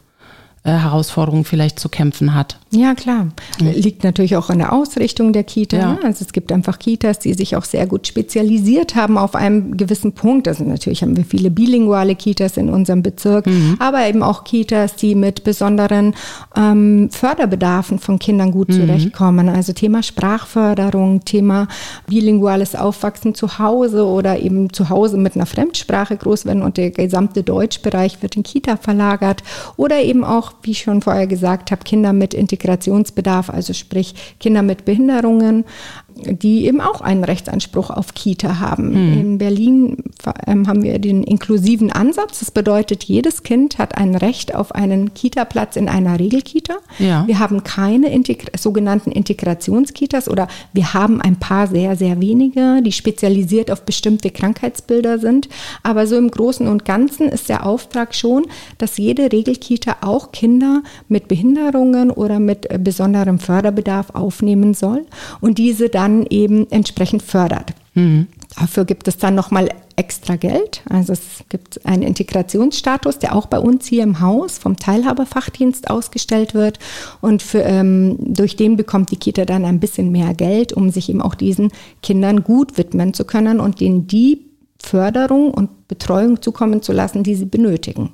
äh, 0.63 0.73
Herausforderungen 0.73 1.43
vielleicht 1.43 1.79
zu 1.79 1.89
kämpfen 1.89 2.35
hat. 2.35 2.59
Ja, 2.69 2.93
klar. 2.93 3.29
Liegt 3.59 4.03
natürlich 4.03 4.37
auch 4.37 4.51
an 4.51 4.59
der 4.59 4.71
Ausrichtung 4.71 5.33
der 5.33 5.43
Kita. 5.43 5.75
Ja. 5.75 5.93
Ne? 5.93 5.99
Also 6.03 6.23
es 6.23 6.33
gibt 6.33 6.51
einfach 6.51 6.77
Kitas, 6.77 7.17
die 7.17 7.33
sich 7.33 7.55
auch 7.55 7.65
sehr 7.65 7.87
gut 7.87 8.05
spezialisiert 8.05 8.95
haben 8.95 9.17
auf 9.17 9.33
einem 9.33 9.75
gewissen 9.75 10.13
Punkt. 10.13 10.47
Also 10.47 10.63
natürlich 10.63 11.01
haben 11.01 11.17
wir 11.17 11.25
viele 11.25 11.49
bilinguale 11.49 12.15
Kitas 12.15 12.57
in 12.57 12.69
unserem 12.69 13.01
Bezirk, 13.01 13.47
mhm. 13.47 13.75
aber 13.79 14.07
eben 14.07 14.21
auch 14.21 14.43
Kitas, 14.43 14.95
die 14.95 15.15
mit 15.15 15.43
besonderen 15.43 16.13
ähm, 16.55 17.09
Förderbedarfen 17.09 17.97
von 17.97 18.19
Kindern 18.19 18.51
gut 18.51 18.69
mhm. 18.69 18.73
zurechtkommen. 18.73 19.49
Also 19.49 19.73
Thema 19.73 20.03
Sprachförderung, 20.03 21.25
Thema 21.25 21.67
bilinguales 22.05 22.75
Aufwachsen 22.75 23.33
zu 23.33 23.57
Hause 23.57 24.05
oder 24.05 24.39
eben 24.39 24.71
zu 24.71 24.89
Hause 24.89 25.17
mit 25.17 25.35
einer 25.35 25.47
Fremdsprache 25.47 26.15
groß 26.15 26.45
werden 26.45 26.61
und 26.61 26.77
der 26.77 26.91
gesamte 26.91 27.41
Deutschbereich 27.41 28.21
wird 28.21 28.35
in 28.35 28.43
Kita 28.43 28.77
verlagert 28.77 29.43
oder 29.75 30.01
eben 30.01 30.23
auch 30.23 30.50
wie 30.63 30.71
ich 30.71 30.79
schon 30.79 31.01
vorher 31.01 31.27
gesagt 31.27 31.71
habe, 31.71 31.83
Kinder 31.83 32.13
mit 32.13 32.33
Integrationsbedarf, 32.33 33.49
also 33.49 33.73
sprich 33.73 34.15
Kinder 34.39 34.61
mit 34.61 34.85
Behinderungen, 34.85 35.65
die 36.15 36.65
eben 36.65 36.81
auch 36.81 37.01
einen 37.01 37.23
Rechtsanspruch 37.23 37.89
auf 37.89 38.13
Kita 38.13 38.59
haben. 38.59 38.89
Mhm. 38.89 39.19
In 39.19 39.37
Berlin 39.37 39.97
ähm, 40.45 40.67
haben 40.67 40.83
wir 40.83 40.99
den 40.99 41.23
inklusiven 41.23 41.91
Ansatz. 41.91 42.39
Das 42.39 42.51
bedeutet, 42.51 43.03
jedes 43.03 43.43
Kind 43.43 43.77
hat 43.77 43.97
ein 43.97 44.15
Recht 44.15 44.53
auf 44.53 44.73
einen 44.73 45.13
Kita-Platz 45.13 45.75
in 45.75 45.89
einer 45.89 46.19
Regelkita. 46.19 46.75
Ja. 46.99 47.25
Wir 47.27 47.39
haben 47.39 47.63
keine 47.63 48.11
Integra 48.11 48.49
sogenannten 48.57 49.11
Integrationskitas 49.11 50.29
oder 50.29 50.47
wir 50.73 50.93
haben 50.93 51.21
ein 51.21 51.37
paar 51.37 51.67
sehr, 51.67 51.95
sehr 51.95 52.19
wenige, 52.21 52.81
die 52.83 52.91
spezialisiert 52.91 53.71
auf 53.71 53.83
bestimmte 53.83 54.29
Krankheitsbilder 54.29 55.19
sind. 55.19 55.49
Aber 55.83 56.07
so 56.07 56.17
im 56.17 56.29
Großen 56.29 56.67
und 56.67 56.85
Ganzen 56.85 57.29
ist 57.29 57.49
der 57.49 57.65
Auftrag 57.65 58.13
schon, 58.13 58.45
dass 58.77 58.97
jede 58.97 59.31
Regelkita 59.31 59.97
auch 60.01 60.31
Kinder 60.31 60.83
mit 61.07 61.27
Behinderungen 61.27 62.11
oder 62.11 62.39
mit 62.39 62.69
äh, 62.69 62.77
besonderem 62.77 63.39
Förderbedarf 63.39 64.11
aufnehmen 64.11 64.73
soll 64.73 65.05
und 65.39 65.57
diese 65.57 65.89
dann 65.89 66.00
dann 66.01 66.25
eben 66.25 66.69
entsprechend 66.71 67.21
fördert. 67.21 67.73
Mhm. 67.93 68.27
Dafür 68.59 68.85
gibt 68.85 69.07
es 69.07 69.17
dann 69.17 69.35
nochmal 69.35 69.69
extra 69.95 70.35
Geld. 70.35 70.81
Also 70.89 71.13
es 71.13 71.21
gibt 71.47 71.85
einen 71.85 72.01
Integrationsstatus, 72.01 73.19
der 73.19 73.35
auch 73.35 73.45
bei 73.45 73.59
uns 73.59 73.85
hier 73.85 74.01
im 74.01 74.19
Haus 74.19 74.57
vom 74.57 74.77
Teilhaberfachdienst 74.77 75.89
ausgestellt 75.89 76.53
wird. 76.55 76.79
Und 77.21 77.43
für, 77.43 77.61
ähm, 77.61 78.17
durch 78.19 78.55
den 78.55 78.77
bekommt 78.77 79.11
die 79.11 79.17
Kita 79.17 79.45
dann 79.45 79.63
ein 79.63 79.79
bisschen 79.79 80.11
mehr 80.11 80.33
Geld, 80.33 80.73
um 80.73 80.89
sich 80.89 81.07
eben 81.09 81.21
auch 81.21 81.35
diesen 81.35 81.71
Kindern 82.01 82.43
gut 82.43 82.77
widmen 82.77 83.13
zu 83.13 83.23
können 83.23 83.59
und 83.59 83.79
denen 83.79 84.07
die 84.07 84.45
Förderung 84.79 85.53
und 85.53 85.87
Betreuung 85.87 86.41
zukommen 86.41 86.81
zu 86.81 86.93
lassen, 86.93 87.23
die 87.23 87.35
sie 87.35 87.45
benötigen. 87.45 88.09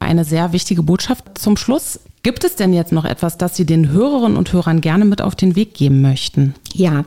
Eine 0.00 0.24
sehr 0.24 0.52
wichtige 0.52 0.82
Botschaft 0.82 1.38
zum 1.38 1.56
Schluss. 1.56 2.00
Gibt 2.22 2.42
es 2.42 2.56
denn 2.56 2.72
jetzt 2.72 2.92
noch 2.92 3.04
etwas, 3.04 3.38
das 3.38 3.54
Sie 3.54 3.64
den 3.64 3.90
Hörerinnen 3.90 4.36
und 4.36 4.52
Hörern 4.52 4.80
gerne 4.80 5.04
mit 5.04 5.22
auf 5.22 5.36
den 5.36 5.54
Weg 5.54 5.74
geben 5.74 6.00
möchten? 6.00 6.54
Ja, 6.74 7.04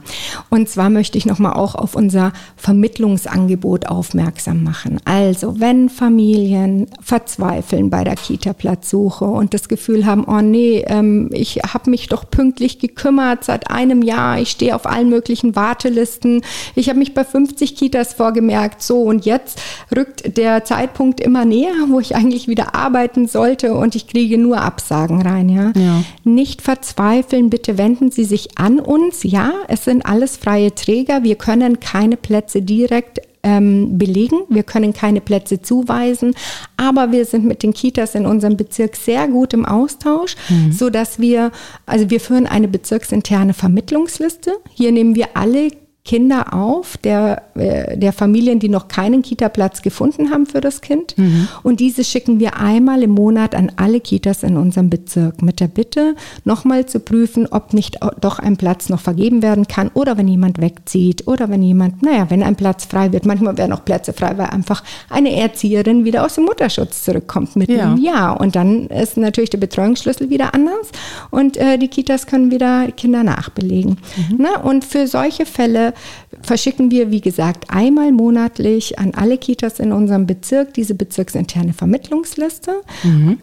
und 0.50 0.70
zwar 0.70 0.90
möchte 0.90 1.18
ich 1.18 1.26
nochmal 1.26 1.54
auch 1.54 1.76
auf 1.76 1.96
unser 1.96 2.32
Vermittlungsangebot 2.56 3.88
aufmerksam 3.88 4.64
machen. 4.64 5.00
Also, 5.06 5.60
wenn 5.60 5.90
Familien 5.90 6.88
verzweifeln 7.02 7.90
bei 7.90 8.04
der 8.04 8.16
Kita-Platzsuche 8.16 9.26
und 9.26 9.54
das 9.54 9.70
Gefühl 9.70 10.06
haben, 10.06 10.24
oh 10.26 10.42
nee, 10.42 10.84
ähm, 10.88 11.30
ich 11.32 11.58
habe 11.58 11.90
mich 11.90 12.08
doch 12.08 12.30
pünktlich 12.30 12.80
gekümmert 12.80 13.44
seit 13.44 13.70
einem 13.70 14.02
Jahr, 14.02 14.40
ich 14.40 14.52
stehe 14.52 14.76
auf 14.76 14.86
allen 14.86 15.10
möglichen 15.10 15.56
Wartelisten, 15.56 16.42
ich 16.76 16.90
habe 16.90 17.00
mich 17.00 17.14
bei 17.14 17.24
50 17.24 17.76
Kitas 17.76 18.14
vorgemerkt, 18.14 18.82
so 18.82 19.04
und 19.04 19.26
jetzt 19.26 19.62
rückt 19.96 20.38
der 20.38 20.64
Zeitpunkt 20.64 21.20
immer 21.20 21.46
näher, 21.46 21.74
wo 21.90 22.00
ich 22.00 22.16
eigentlich 22.16 22.48
wieder 22.48 22.76
arbeiten 22.76 23.28
sollte 23.28 23.74
und 23.76 23.96
ich 23.96 24.08
kriege 24.08 24.38
nur 24.38 24.62
Absagen. 24.62 25.11
Fragen 25.20 25.28
rein, 25.28 25.50
ja? 25.50 25.72
ja. 25.76 26.04
Nicht 26.24 26.62
verzweifeln, 26.62 27.50
bitte 27.50 27.78
wenden 27.78 28.12
Sie 28.12 28.24
sich 28.24 28.58
an 28.58 28.80
uns. 28.80 29.24
Ja, 29.24 29.54
es 29.68 29.86
sind 29.86 30.06
alles 30.06 30.38
freie 30.38 30.74
Träger. 30.74 31.24
Wir 31.24 31.36
können 31.36 31.80
keine 31.80 32.18
Plätze 32.18 32.62
direkt 32.62 33.20
ähm, 33.44 33.98
belegen. 33.98 34.42
Wir 34.50 34.64
können 34.64 34.94
keine 34.94 35.22
Plätze 35.22 35.62
zuweisen, 35.62 36.36
aber 36.78 37.12
wir 37.12 37.26
sind 37.26 37.46
mit 37.46 37.64
den 37.64 37.74
Kitas 37.74 38.14
in 38.16 38.26
unserem 38.26 38.56
Bezirk 38.56 38.96
sehr 38.96 39.28
gut 39.28 39.54
im 39.54 39.66
Austausch, 39.66 40.36
mhm. 40.50 40.72
so 40.72 40.90
dass 40.90 41.20
wir, 41.20 41.52
also 41.86 42.10
wir 42.10 42.20
führen 42.20 42.46
eine 42.46 42.68
bezirksinterne 42.68 43.54
Vermittlungsliste. 43.54 44.54
Hier 44.74 44.92
nehmen 44.92 45.16
wir 45.16 45.30
alle 45.34 45.72
Kinder 46.04 46.54
auf, 46.54 46.98
der, 46.98 47.44
äh, 47.54 47.96
der 47.96 48.12
Familien, 48.12 48.60
die 48.60 48.70
noch 48.70 48.88
keinen 48.88 49.22
Kita-Platz 49.22 49.84
gefunden 49.84 50.32
haben 50.32 50.48
für 50.48 50.60
das 50.60 50.82
Kind. 50.82 51.16
Mhm. 51.16 51.48
Und 51.62 51.80
diese 51.80 52.04
schicken 52.04 52.40
wir 52.40 52.58
einmal 52.58 53.04
im 53.04 53.12
Monat 53.12 53.54
an 53.54 53.72
alle 53.76 54.00
Kitas 54.00 54.42
in 54.42 54.58
unserem 54.58 54.90
Bezirk 54.90 55.44
mit 55.44 55.60
der 55.60 55.68
Bitte, 55.68 56.16
nochmal 56.44 56.88
zu 56.88 57.02
prüfen, 57.02 57.46
ob 57.46 57.74
nicht 57.74 58.00
doch 58.20 58.40
ein 58.40 58.58
Platz 58.58 58.90
noch 58.90 59.00
vergeben 59.00 59.44
werden 59.44 59.68
kann 59.68 59.92
oder 59.94 60.18
wenn 60.18 60.28
jemand 60.28 60.60
wegzieht 60.60 61.28
oder 61.28 61.50
wenn 61.50 61.62
jemand, 61.62 62.02
naja, 62.02 62.26
wenn 62.30 62.42
ein 62.42 62.56
Platz 62.56 62.86
frei 62.86 63.12
wird. 63.14 63.28
Manchmal 63.28 63.58
werden 63.60 63.72
auch 63.72 63.86
Plätze 63.86 64.12
frei, 64.12 64.36
weil 64.38 64.48
einfach 64.48 64.84
eine 65.08 65.36
Erzieherin 65.36 66.04
wieder 66.04 66.26
aus 66.26 66.34
dem 66.34 66.46
Mutterschutz 66.46 67.04
zurückkommt 67.04 67.56
mit 67.56 67.70
ja. 67.70 67.84
einem 67.84 67.98
Jahr. 67.98 68.42
Und 68.42 68.56
dann 68.56 68.88
ist 68.88 69.18
natürlich 69.18 69.52
der 69.52 69.60
Betreuungsschlüssel 69.60 70.32
wieder 70.32 70.56
anders 70.56 70.90
und 71.30 71.58
äh, 71.58 71.78
die 71.78 71.90
Kitas 71.90 72.26
können 72.26 72.50
wieder 72.50 72.92
Kinder 72.92 73.24
nachbelegen. 73.24 73.98
Mhm. 74.18 74.38
Na, 74.40 74.62
und 74.62 74.84
für 74.84 75.06
solche 75.06 75.46
Fälle 75.46 75.91
verschicken 76.42 76.92
wir, 76.92 77.12
wie 77.12 77.22
gesagt, 77.22 77.66
einmal 77.70 78.12
monatlich 78.12 79.00
an 79.00 79.14
alle 79.14 79.38
Kitas 79.38 79.80
in 79.80 79.92
unserem 79.92 80.26
Bezirk 80.28 80.74
diese 80.74 80.96
bezirksinterne 80.96 81.74
Vermittlungsliste. 81.74 82.82
Mhm. 83.04 83.40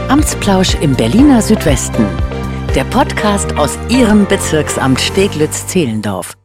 Amtsplausch 0.09 0.75
im 0.83 0.95
Berliner 0.95 1.41
Südwesten. 1.41 2.05
Der 2.75 2.85
Podcast 2.85 3.57
aus 3.57 3.79
Ihrem 3.89 4.27
Bezirksamt 4.27 5.01
Steglitz-Zehlendorf. 5.01 6.37